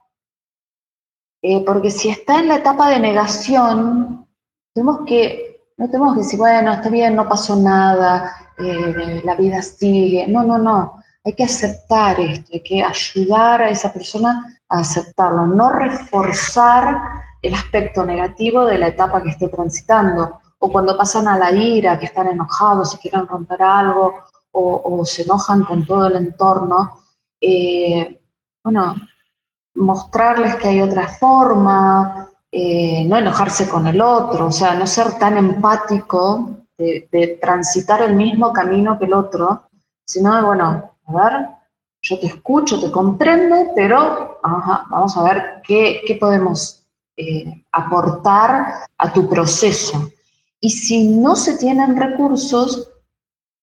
[1.41, 4.28] Eh, porque si está en la etapa de negación,
[4.74, 9.61] tenemos que, no tenemos que decir, bueno, está bien, no pasó nada, eh, la vida
[9.61, 10.26] sigue.
[10.28, 11.03] No, no, no.
[11.24, 18.05] Hay que aceptar esto, hay que ayudar a esa persona aceptarlo, no reforzar el aspecto
[18.05, 20.39] negativo de la etapa que esté transitando.
[20.59, 25.24] O cuando pasan a la ira, que están enojados y quieren romper algo, o, se
[25.24, 26.99] enojan con todo el entorno,
[27.41, 28.22] eh,
[28.63, 28.95] bueno,
[29.76, 35.20] mostrarles que hay otra forma, eh, no enojarse con el otro, o sea, no ser
[35.20, 39.70] tan empático de, transitar el mismo camino que el otro,
[40.05, 41.49] sino, bueno, a ver,
[42.05, 46.85] yo te escucho, te comprendo, pero vamos a ver qué, podemos
[47.17, 50.11] eh, aportar a tu proceso.
[50.59, 52.89] Y si no se tienen recursos,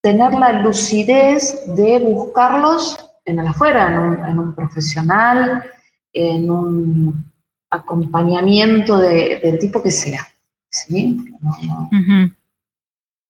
[0.01, 3.87] tener la lucidez de buscarlos en el afuera,
[4.29, 5.63] en un, profesional,
[6.13, 7.25] en un
[7.71, 10.27] acompañamiento del tipo que sea.
[10.69, 11.17] Sí,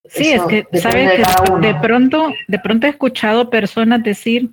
[0.08, 1.12] sí es que, ¿sabes?
[1.12, 4.50] Que de pronto, de pronto he escuchado personas decir,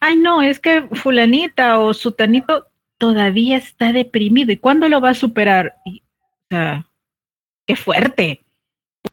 [0.00, 2.66] ay no, es que fulanita o sutanito
[2.98, 4.52] todavía está deprimido.
[4.52, 5.74] ¿Y cuándo lo va a superar?
[5.86, 5.90] o
[6.50, 6.86] sea,
[7.66, 8.44] qué fuerte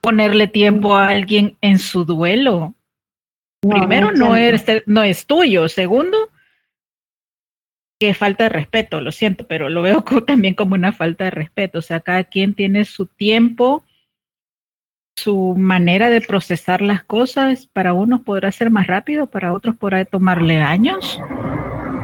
[0.01, 2.76] ponerle tiempo a alguien en su duelo.
[3.61, 5.68] Primero, no, eres, no es tuyo.
[5.70, 6.30] Segundo,
[7.99, 11.80] que falta de respeto, lo siento, pero lo veo también como una falta de respeto.
[11.80, 13.84] O sea, cada quien tiene su tiempo,
[15.18, 17.68] su manera de procesar las cosas.
[17.74, 21.20] Para unos podrá ser más rápido, para otros podrá tomarle años.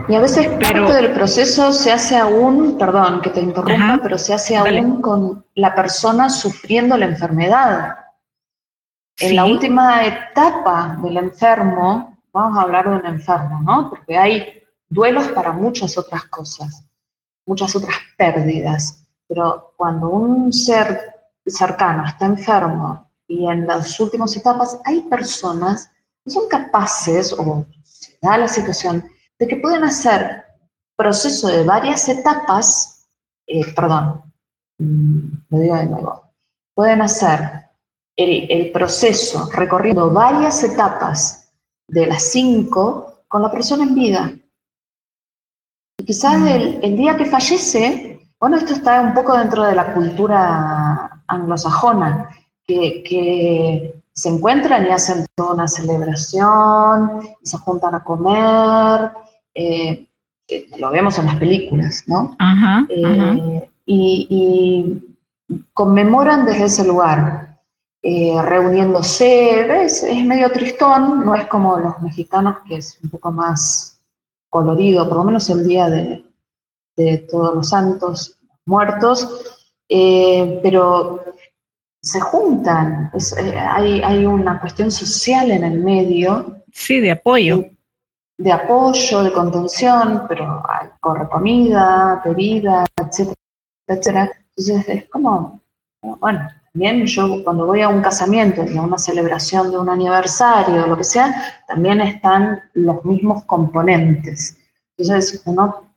[0.10, 4.18] Y a veces pero, parte del proceso se hace aún, perdón que te interrumpa, pero
[4.18, 7.96] se hace aún con la persona sufriendo la enfermedad.
[9.20, 13.92] En la última etapa del enfermo, vamos a hablar de un enfermo, ¿no?
[13.92, 16.84] Porque hay duelos para muchas otras cosas,
[17.46, 19.06] muchas otras pérdidas.
[19.28, 21.13] Pero cuando un ser
[21.52, 25.90] cercano está enfermo y en las últimas etapas hay personas
[26.24, 29.04] que son capaces, o se da la situación,
[29.40, 30.44] de que pueden hacer
[30.96, 33.08] proceso de varias etapas,
[33.48, 34.22] eh, perdón,
[34.78, 35.20] mm,
[35.50, 36.24] lo digo de nuevo,
[36.74, 37.64] pueden hacer
[38.16, 41.52] el, proceso recorriendo varias etapas
[41.88, 44.32] de las cinco con la persona en vida.
[45.98, 46.48] Y quizás mm.
[46.48, 52.30] el, día que fallece, bueno, esto está un poco dentro de la cultura anglosajona,
[52.66, 59.12] que, que se encuentran y hacen toda una celebración, y se juntan a comer,
[59.56, 60.08] eh,
[60.78, 62.36] lo vemos en las películas, ¿no?
[62.90, 65.10] Eh, y,
[65.74, 67.60] conmemoran desde ese lugar,
[68.02, 74.00] eh, reuniéndose, Es, medio tristón, no es como los mexicanos, que es un poco más
[74.50, 76.24] colorido, por lo menos el día de,
[77.30, 79.63] todos los santos muertos,
[80.62, 81.24] pero
[82.02, 83.12] se juntan,
[83.72, 86.64] hay, hay, una cuestión social en el medio.
[86.72, 87.64] Sí, de apoyo
[88.38, 90.64] de apoyo, de contención, pero
[91.00, 93.36] corre comida, bebida, etcétera,
[93.88, 94.32] etcétera.
[94.58, 95.62] Entonces es como,
[96.02, 100.84] bueno, bien, yo cuando voy a un casamiento y a una celebración de un aniversario
[100.84, 104.58] o lo que sea, también están los mismos componentes.
[104.98, 105.93] Entonces uno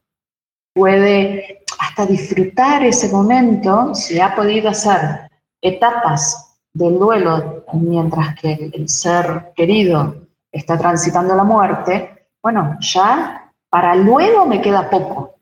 [0.77, 5.31] puede hasta disfrutar ese momento si ha podido hacer
[5.62, 13.95] etapas del duelo mientras que el ser querido está transitando la muerte, bueno, ya para
[13.95, 15.37] luego me queda poco,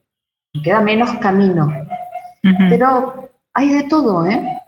[0.55, 1.69] me queda menos camino.
[2.69, 4.61] Pero hay de todo, ¿eh?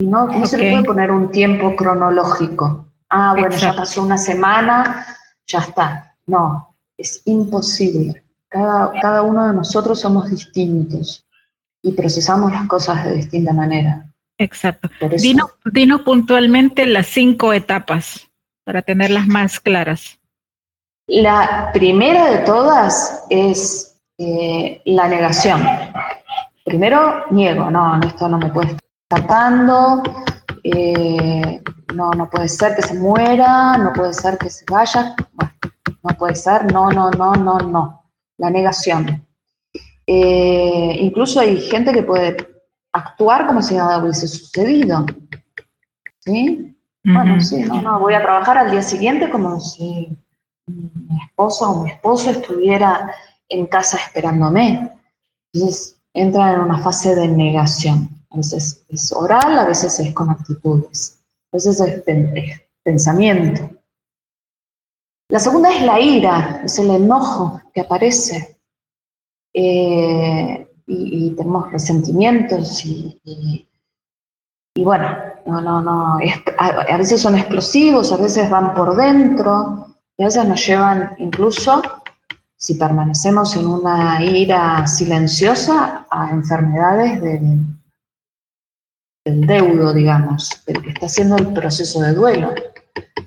[0.00, 2.86] no, no se le puede poner un tiempo cronológico.
[3.08, 5.06] Ah, bueno, ya pasó una semana,
[5.46, 6.16] ya está.
[6.26, 8.25] No, es imposible.
[8.48, 11.26] Cada, cada uno de nosotros somos distintos
[11.82, 14.06] y procesamos las cosas de distinta manera.
[14.38, 14.88] Exacto.
[15.72, 18.28] Dinos, puntualmente las cinco etapas
[18.64, 20.18] para tenerlas más claras.
[21.06, 25.62] La primera de todas es eh, la negación.
[26.64, 30.02] Primero, niego, no, esto no me puede estar tapando,
[30.64, 31.62] eh,
[31.94, 35.14] no, no puede ser que se muera, no puede ser que se vaya,
[36.02, 37.95] no puede ser, no, no, no, no, no.
[38.38, 39.26] La negación.
[40.06, 42.36] Eh, incluso hay gente que puede
[42.92, 45.04] actuar como si nada hubiese sucedido.
[46.20, 46.76] ¿Sí?
[47.04, 50.08] Bueno, sí, no, no, voy a trabajar al día siguiente como si
[50.66, 53.14] mi esposa o mi esposo estuviera
[53.48, 54.92] en casa esperándome.
[55.52, 58.08] Entonces entra en una fase de negación.
[58.30, 61.22] A veces es oral, a veces es con actitudes,
[61.52, 62.02] a veces es
[62.82, 63.70] pensamiento.
[65.28, 68.60] La segunda es la ira, es el enojo que aparece.
[69.52, 73.20] Eh, y, tenemos resentimientos y,
[74.76, 75.08] bueno,
[75.46, 76.18] no, no, no,
[76.58, 81.82] a, veces son explosivos, a veces van por dentro y a veces nos llevan incluso,
[82.56, 87.64] si permanecemos en una ira silenciosa, a enfermedades del,
[89.24, 92.54] del deudo, digamos, del que está haciendo el proceso de duelo.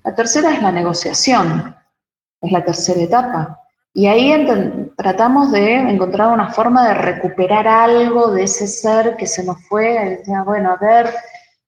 [0.03, 1.75] La tercera es la negociación,
[2.41, 3.59] es la tercera etapa.
[3.93, 4.47] Y ahí
[4.95, 10.21] tratamos de encontrar una forma de recuperar algo de ese ser que se nos fue.
[10.45, 11.13] bueno, a ver,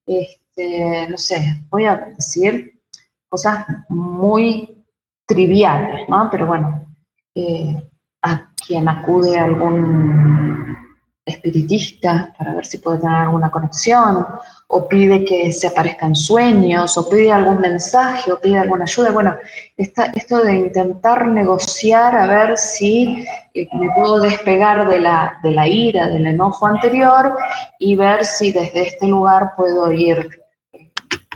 [0.06, 2.80] este, no sé, voy a decir
[3.28, 4.86] cosas muy
[5.26, 6.30] triviales, ¿no?
[6.30, 6.86] Pero bueno,
[7.34, 7.90] eh,
[8.22, 10.78] a quien acude algún
[11.26, 14.26] espiritista para ver si puede tener alguna conexión,
[14.74, 19.12] o pide que se aparezcan sueños, o pide algún mensaje, o pide alguna ayuda.
[19.12, 19.36] Bueno,
[19.76, 25.68] esto de intentar negociar a ver si eh, me puedo despegar de la, de la
[25.68, 27.38] ira, del enojo anterior,
[27.80, 30.30] y ver si desde este lugar puedo ir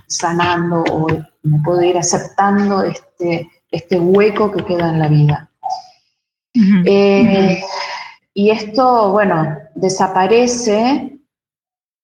[0.08, 1.08] sanando o
[1.44, 5.50] me puedo ir aceptando este, este hueco que queda en la vida.
[6.86, 7.62] Eh,
[8.34, 11.15] y esto, bueno, desaparece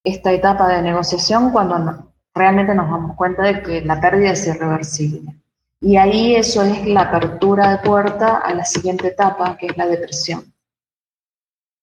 [0.04, 5.36] esta etapa de negociación cuando realmente nos damos cuenta de que la pérdida es irreversible.
[5.80, 9.88] Y ahí eso es la apertura de puerta a la siguiente etapa, que es la
[9.88, 10.54] depresión.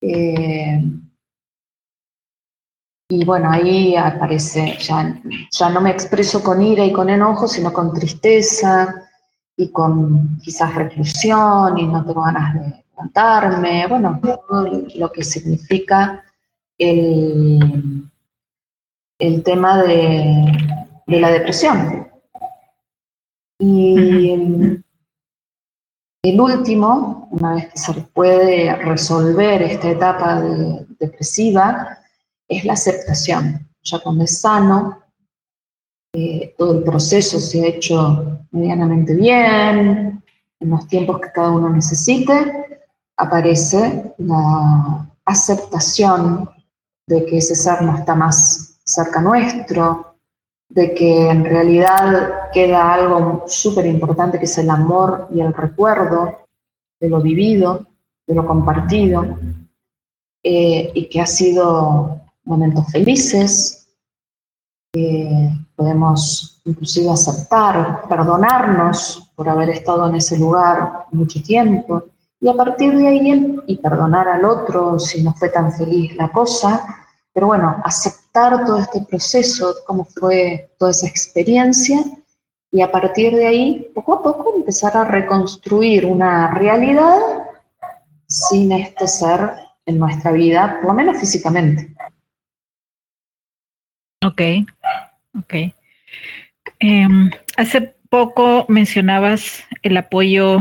[0.00, 0.80] Eh,
[3.10, 7.72] y bueno, ahí aparece, ya, ya no me expreso con ira y con enojo, sino
[7.72, 9.08] con tristeza
[9.56, 16.22] y con quizás reclusión y no tengo ganas de levantarme, bueno, todo lo que significa
[16.78, 18.08] el,
[19.18, 22.08] el tema de, la depresión.
[23.58, 24.30] Y
[26.22, 30.40] el, último, una vez que se puede resolver esta etapa
[31.00, 31.98] depresiva,
[32.46, 33.68] es la aceptación.
[33.82, 35.02] Ya cuando es sano,
[36.14, 40.22] eh, todo el proceso se ha hecho medianamente bien,
[40.60, 42.80] en los tiempos que cada uno necesite,
[43.16, 46.48] aparece la aceptación
[47.08, 50.16] de que ese ser no está más cerca nuestro,
[50.68, 56.40] de que en realidad queda algo súper importante que es el amor y el recuerdo
[57.00, 57.86] de lo vivido,
[58.26, 59.24] de lo compartido,
[60.42, 63.88] eh, y que ha sido momentos felices,
[65.76, 72.04] podemos inclusive aceptar, perdonarnos por haber estado en ese lugar mucho tiempo,
[72.40, 76.30] y a partir de ahí y perdonar al otro si no fue tan feliz la
[76.30, 76.97] cosa,
[77.38, 82.00] pero bueno, aceptar todo este proceso, cómo fue toda esa experiencia
[82.72, 87.20] y a partir de ahí, poco a poco, empezar a reconstruir una realidad
[88.26, 89.52] sin este ser
[89.86, 91.94] en nuestra vida, por lo menos físicamente.
[94.26, 94.42] Ok,
[95.38, 95.54] ok.
[96.80, 100.58] Em, hace poco mencionabas el apoyo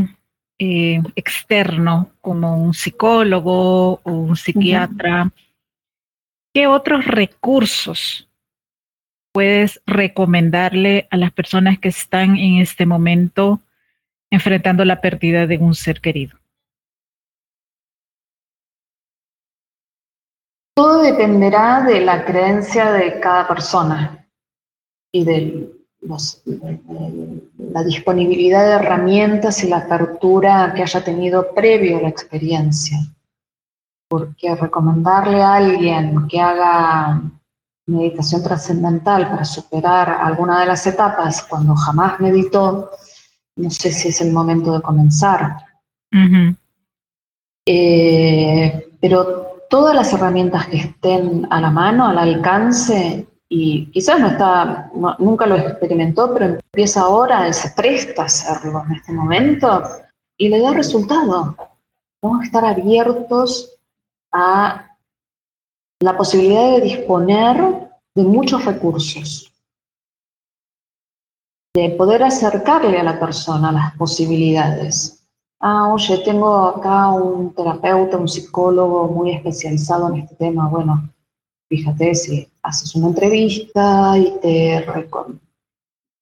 [0.59, 5.32] eh, externo, como un psicólogo o un psiquiatra,
[6.58, 8.28] ¿qué otros recursos
[9.32, 13.62] puedes recomendarle a las personas que están en este momento
[14.32, 16.36] enfrentando la pérdida de un ser querido?
[20.76, 24.28] Todo dependerá de la creencia de cada persona
[25.12, 25.70] y de
[26.01, 32.97] la disponibilidad de herramientas y la apertura que haya tenido previo a la experiencia.
[34.08, 37.22] Porque recomendarle a alguien que haga
[37.88, 42.91] meditación trascendental para superar alguna de las etapas cuando jamás meditó,
[43.55, 45.58] no sé si es el momento de comenzar.
[47.66, 54.28] Eh, pero todas las herramientas que estén a la mano, al alcance, y quizás no
[54.28, 59.84] está, nunca lo experimentó, pero empieza ahora, se presta a hacerlo en este momento
[60.38, 61.55] y le da resultado.
[62.22, 63.76] Vamos a estar abiertos
[66.00, 69.52] la posibilidad de disponer de muchos recursos,
[71.76, 75.24] de poder acercarle a la persona las posibilidades.
[75.60, 80.68] Ah, oye, tengo acá un terapeuta, un psicólogo muy especializado en este tema.
[80.68, 81.10] Bueno,
[81.70, 84.86] fíjate si haces una entrevista y te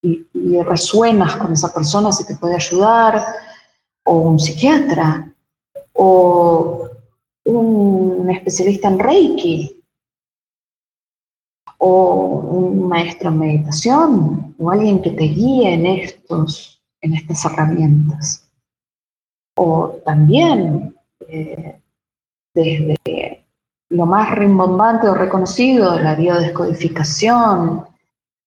[0.02, 3.26] y resuenas con esa persona si te puede ayudar,
[4.06, 5.34] o un psiquiatra,
[5.94, 6.90] o
[7.46, 9.84] un especialista en Reiki,
[11.78, 18.50] o un maestro en meditación, o alguien que te guíe en, estos, en estas herramientas.
[19.58, 20.96] O también
[21.28, 21.80] eh,
[22.54, 23.46] desde
[23.90, 27.86] lo más rimbombante o reconocido, la biodescodificación,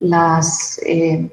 [0.00, 1.30] las eh,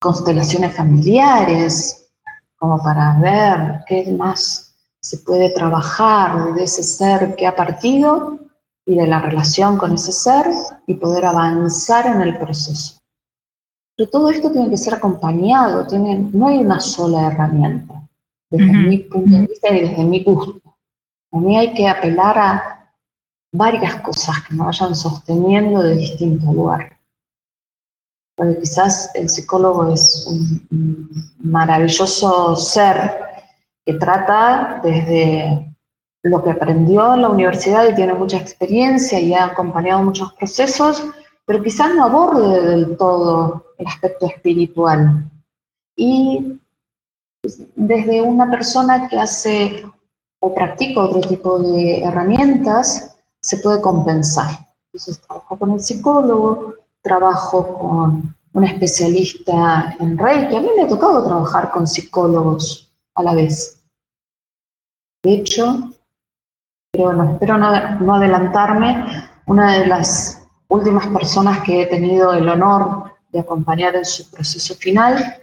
[0.00, 2.10] constelaciones familiares,
[2.56, 4.65] como para ver qué más
[5.08, 8.40] se puede trabajar de ese ser que ha partido
[8.84, 10.46] y de la relación con ese ser
[10.86, 12.98] y poder avanzar en el proceso.
[13.96, 17.94] Pero todo esto tiene que ser acompañado, tiene, no hay una sola herramienta,
[18.50, 20.60] desde mi punto de vista y desde mi gusto.
[21.32, 22.92] A mí hay que apelar a
[23.52, 26.98] varias cosas que me vayan sosteniendo de distinto lugar.
[28.36, 33.35] Porque quizás el psicólogo es un, maravilloso ser
[33.86, 35.72] que trata desde
[36.22, 41.04] lo que aprendió en la universidad y tiene mucha experiencia y ha acompañado muchos procesos,
[41.44, 45.30] pero quizás no aborde del todo el aspecto espiritual.
[45.94, 46.60] Y
[47.76, 49.86] desde una persona que hace
[50.40, 54.50] o practico otro tipo de herramientas, se puede compensar.
[54.92, 60.56] Entonces trabajo con el psicólogo, trabajo con un especialista en Reiki.
[60.56, 63.75] A mí me ha tocado trabajar con psicólogos a la vez.
[65.26, 65.90] De hecho,
[66.92, 73.12] pero no, espero no, adelantarme, una de las últimas personas que he tenido el honor
[73.32, 75.42] de acompañar en su proceso final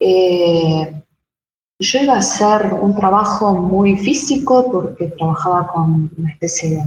[0.00, 1.02] eh,
[1.78, 6.82] yo iba a hacer un trabajo muy físico porque trabajaba con una especie de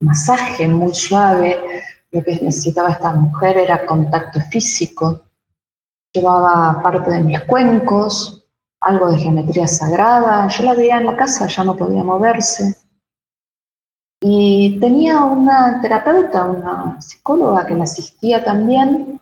[0.00, 1.82] masaje muy suave.
[2.12, 5.20] Lo que necesitaba esta mujer era contacto físico.
[6.14, 8.41] Llevaba parte de mis cuencos,
[8.82, 10.48] algo de geometría sagrada.
[10.48, 12.76] Yo la veía en la casa, ya no podía moverse.
[14.20, 19.20] Y tenía una terapeuta, una psicóloga que me asistía también,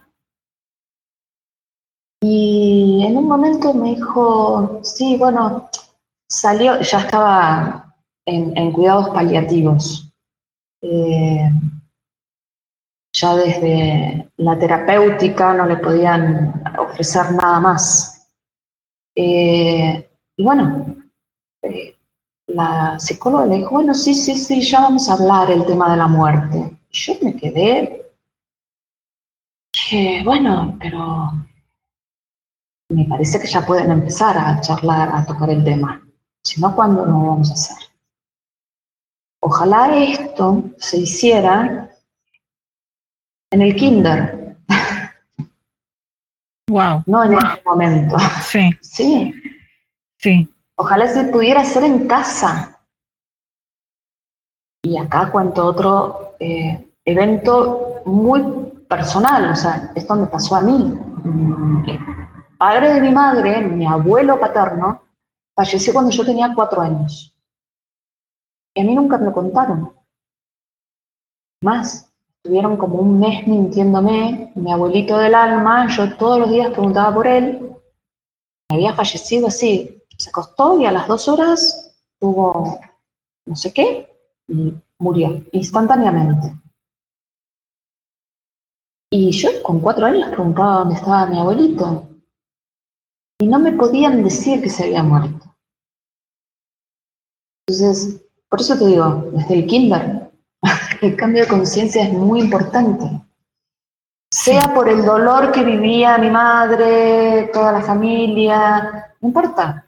[2.22, 5.70] y en un momento me dijo, sí, bueno,
[6.28, 7.94] salió, ya estaba
[8.26, 10.12] en, cuidados paliativos.
[10.82, 11.50] Eh,
[13.14, 18.19] ya desde la terapéutica no le podían ofrecer nada más.
[19.22, 20.96] Eh, y bueno,
[21.60, 21.94] eh,
[22.46, 25.96] la psicóloga le dijo, bueno, sí, sí, sí, ya vamos a hablar el tema de
[25.98, 26.78] la muerte.
[26.90, 28.14] Yo me quedé,
[29.70, 31.32] que bueno, pero
[32.88, 36.02] me parece que ya pueden empezar a charlar, a tocar el tema.
[36.42, 37.76] Si no, ¿cuándo lo vamos a hacer?
[39.42, 41.90] Ojalá esto se hiciera
[43.50, 44.39] en el kinder.
[46.70, 47.02] Wow.
[47.06, 48.16] No en este momento.
[48.42, 48.70] Sí.
[48.80, 49.34] Sí.
[50.18, 50.54] Sí.
[50.76, 52.80] Ojalá se pudiera hacer en casa.
[54.82, 58.42] Y acá cuento otro eh, evento muy
[58.88, 60.98] personal, o sea, esto me pasó a mí
[62.60, 65.02] padre de mi madre, mi abuelo paterno,
[65.56, 67.34] falleció cuando yo tenía cuatro años.
[68.74, 69.94] Y a mí nunca me lo contaron.
[71.62, 72.09] Más,
[72.42, 77.26] estuvieron como un mes mintiéndome, mi abuelito del alma, yo todos los días preguntaba por
[77.26, 77.76] él,
[78.70, 82.80] había fallecido así, se acostó y a las dos horas tuvo
[83.44, 84.08] no sé qué
[84.48, 86.54] y murió instantáneamente.
[89.12, 92.08] Y yo con cuatro años preguntaba dónde estaba mi abuelito
[93.38, 95.56] y no me podían decir que se había muerto.
[97.66, 100.29] Entonces, por eso te digo, desde el kinder,
[101.00, 103.04] el cambio de conciencia es muy importante.
[104.30, 109.86] Sea por el dolor que vivía mi madre, toda la familia, no importa.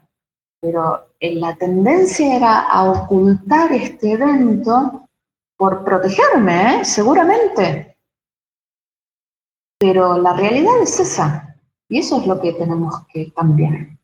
[0.59, 5.07] Pero la tendencia era a ocultar este evento
[5.55, 6.85] por protegerme, ¿eh?
[6.85, 7.97] seguramente.
[9.79, 11.57] Pero la realidad es esa.
[11.87, 13.97] Y eso es lo que tenemos que cambiar.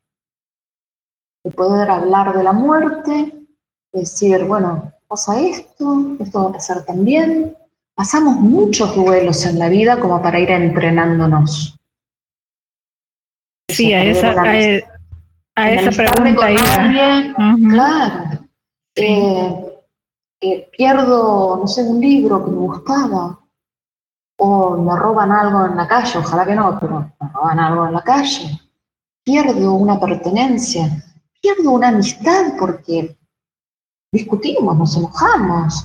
[1.43, 3.47] De poder hablar de la muerte,
[3.91, 7.57] decir, bueno, pasa esto, esto va a pasar también.
[7.95, 11.75] Pasamos muchos duelos en la vida como para ir entrenándonos.
[13.69, 14.41] Sí, a esa,
[15.55, 17.33] a, esa pregunta iba.
[17.69, 18.39] Claro.
[18.95, 23.39] Eh, pierdo, no sé, un libro que me gustaba,
[24.37, 27.93] o me roban algo en la calle, ojalá que no, pero me roban algo en
[27.93, 28.59] la calle,
[29.23, 30.89] pierdo una pertenencia,
[31.41, 33.17] pierdo una amistad porque
[34.11, 35.83] discutimos, nos enojamos,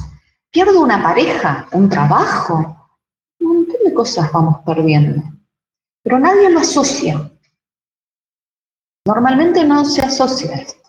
[0.51, 2.89] pierdo una pareja, un trabajo,
[3.41, 5.22] un montón de cosas vamos perdiendo,
[6.03, 7.31] pero nadie lo asocia.
[9.07, 10.89] Normalmente no se asocia esto.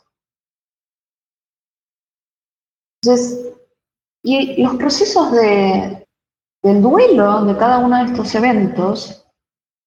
[3.04, 3.54] Entonces,
[4.24, 6.08] y los procesos de,
[6.64, 9.28] del duelo de cada uno de estos eventos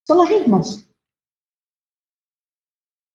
[0.06, 0.87] son los mismos.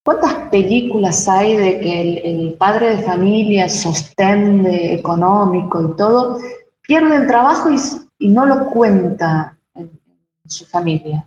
[0.04, 6.38] ¿Cuántas películas hay de que el, padre de familia, sostén económico y todo,
[6.82, 7.76] pierde el trabajo y,
[8.18, 9.90] y no lo cuenta en,
[10.46, 11.26] su familia?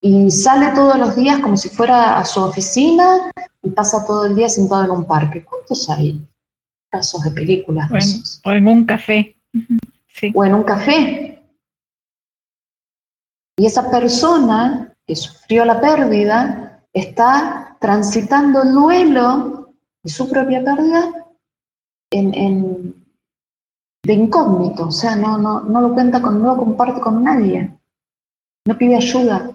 [0.00, 3.30] Y sale todos los días como si fuera a su oficina
[3.62, 5.44] y pasa todo el día sentado en un parque.
[5.44, 6.26] ¿Cuántos hay?
[6.90, 7.90] casos de películas.
[8.44, 9.36] O en, un café.
[10.34, 11.42] O en un café.
[13.56, 16.67] Y esa persona que sufrió la pérdida
[17.00, 21.26] está transitando el duelo de su propia pérdida
[22.10, 22.94] en,
[24.04, 27.78] de incógnito, o sea, no, no, no lo cuenta con, no lo comparte con nadie,
[28.66, 29.50] no pide ayuda.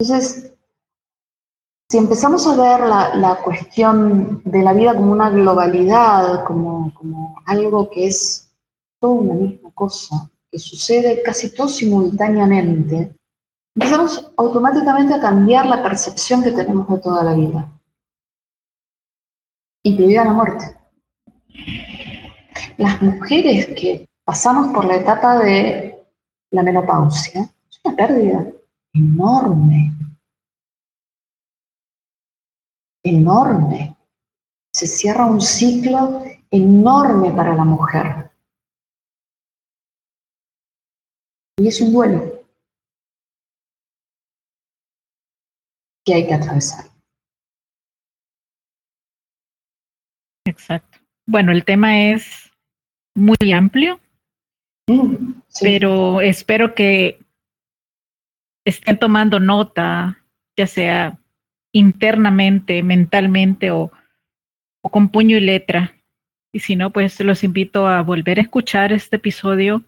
[0.00, 0.52] Entonces,
[1.90, 6.92] si empezamos a ver la, cuestión de la vida como una globalidad, como,
[7.46, 8.50] algo que es
[9.00, 13.16] toda una misma cosa, que sucede casi todo simultáneamente,
[13.78, 17.70] empezamos automáticamente a cambiar la percepción que tenemos de toda la vida,
[19.84, 20.76] incluida la muerte.
[22.76, 25.96] Las mujeres que pasamos por la etapa de
[26.50, 28.46] la menopausia, es una pérdida
[28.94, 29.94] enorme
[33.04, 33.96] enorme.
[34.72, 38.30] Se cierra un ciclo enorme para la mujer.
[41.56, 42.37] Y es un duelo
[46.08, 46.86] que hay que atravesar.
[50.46, 50.98] Exacto.
[51.26, 52.50] Bueno, el tema es
[53.14, 54.00] muy amplio,
[54.86, 57.20] mm, pero espero que
[58.64, 60.24] estén tomando nota,
[60.56, 61.18] ya sea
[61.72, 63.92] internamente, mentalmente o,
[64.80, 65.94] con puño y letra.
[66.54, 69.84] Y si no, pues los invito a volver a escuchar este episodio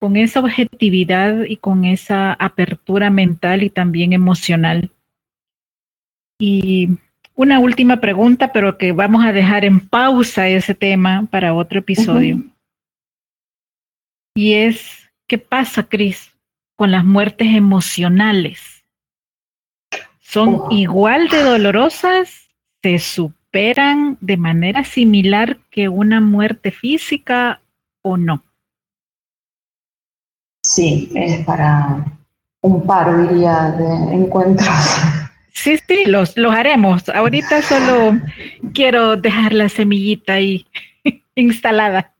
[0.00, 4.90] con esa objetividad y con esa apertura mental y también emocional.
[6.44, 6.88] Y
[7.36, 12.42] una última pregunta, pero que vamos a dejar en pausa ese tema para otro episodio.
[14.34, 16.32] Y es, ¿qué pasa, Cris,
[16.74, 18.82] con las muertes emocionales?
[20.32, 22.48] son igual de dolorosas,
[22.82, 27.60] se superan de manera similar que una muerte física
[28.00, 28.42] o no.
[30.64, 32.02] Sí, es para
[32.62, 34.68] un par, diría, de encuentros.
[35.62, 37.08] Sí, sí, los, los haremos.
[37.08, 38.18] Ahorita solo
[38.74, 40.66] quiero dejar la semillita ahí
[41.36, 42.12] instalada.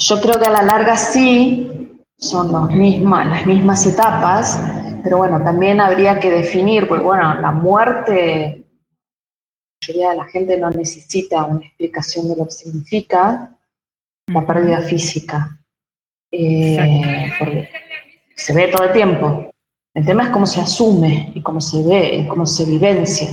[0.00, 4.60] Yo creo que a la larga sí, son los mismas, las mismas etapas,
[5.04, 10.58] pero bueno, también habría que definir, porque bueno, la muerte, la mayoría de la gente
[10.58, 13.56] no necesita una explicación de lo que significa
[14.26, 15.56] la pérdida física.
[16.32, 17.32] Eh,
[18.34, 19.51] se ve todo el tiempo.
[19.94, 23.28] El tema es cómo se asume y cómo se ve, cómo se vivencia.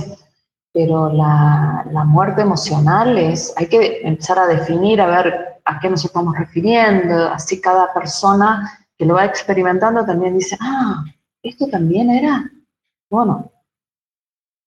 [0.72, 5.88] Pero la, la muerte emocional es, hay que empezar a definir, a ver a qué
[5.88, 11.02] nos estamos refiriendo, así cada persona que lo va experimentando también dice, ah,
[11.42, 12.50] esto también era,
[13.10, 13.50] bueno,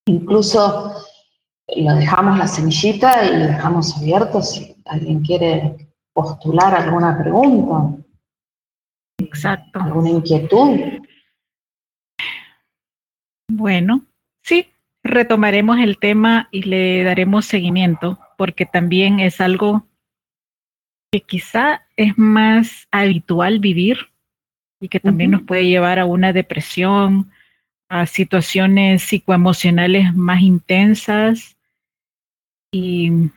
[0.07, 0.93] incluso
[1.75, 7.95] lo dejamos la semillita y lo dejamos abierto si alguien quiere postular alguna pregunta.
[9.19, 9.79] Exacto.
[9.79, 10.79] ¿Alguna inquietud?
[13.49, 14.05] Bueno,
[14.41, 14.67] sí,
[15.03, 19.87] retomaremos el tema y le daremos seguimiento, porque también es algo
[21.11, 23.97] que quizá es más habitual vivir
[24.79, 27.31] y que también nos puede llevar a una depresión,
[27.89, 31.55] a situaciones psicoemocionales más intensas
[32.71, 33.29] y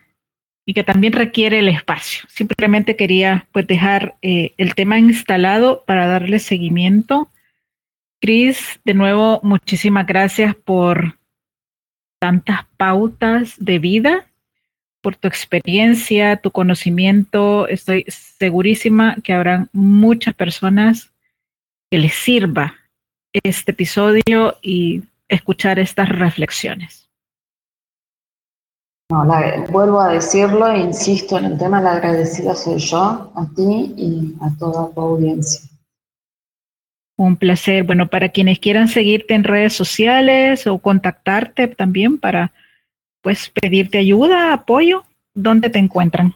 [0.67, 2.25] y que también requiere el espacio.
[2.29, 7.31] Simplemente quería pues dejar eh, el tema instalado para darle seguimiento.
[8.21, 11.19] Cris, de nuevo, muchísimas gracias por
[12.19, 14.27] tantas pautas de vida,
[15.03, 17.69] por tu experiencia, tu conocimiento.
[17.69, 21.13] Estoy segurísima que habrán muchas personas
[21.91, 22.75] que les sirva
[23.33, 27.09] este episodio y escuchar estas reflexiones.
[29.11, 29.25] No,
[29.71, 34.35] vuelvo a decirlo e insisto en el tema, la agradecida soy yo, a ti y
[34.41, 35.61] a toda tu audiencia.
[37.17, 37.85] Un placer.
[37.85, 42.53] Bueno, para quienes quieran seguirte en redes sociales o contactarte también para
[43.23, 45.05] pues pedirte ayuda, apoyo,
[45.35, 46.35] ¿dónde te encuentran?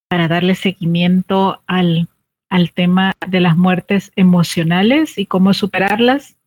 [0.08, 2.08] para darle seguimiento al,
[2.50, 6.38] al tema de las muertes emocionales y cómo superarlas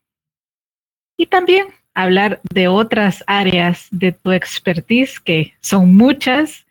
[1.17, 6.67] y también hablar de otras áreas de tu expertise, que son muchas.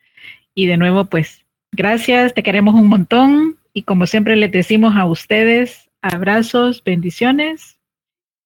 [0.54, 3.58] Y de nuevo, pues, gracias, te queremos un montón.
[3.78, 7.78] Y como siempre les decimos a ustedes, abrazos, bendiciones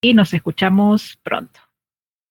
[0.02, 1.60] y nos escuchamos pronto.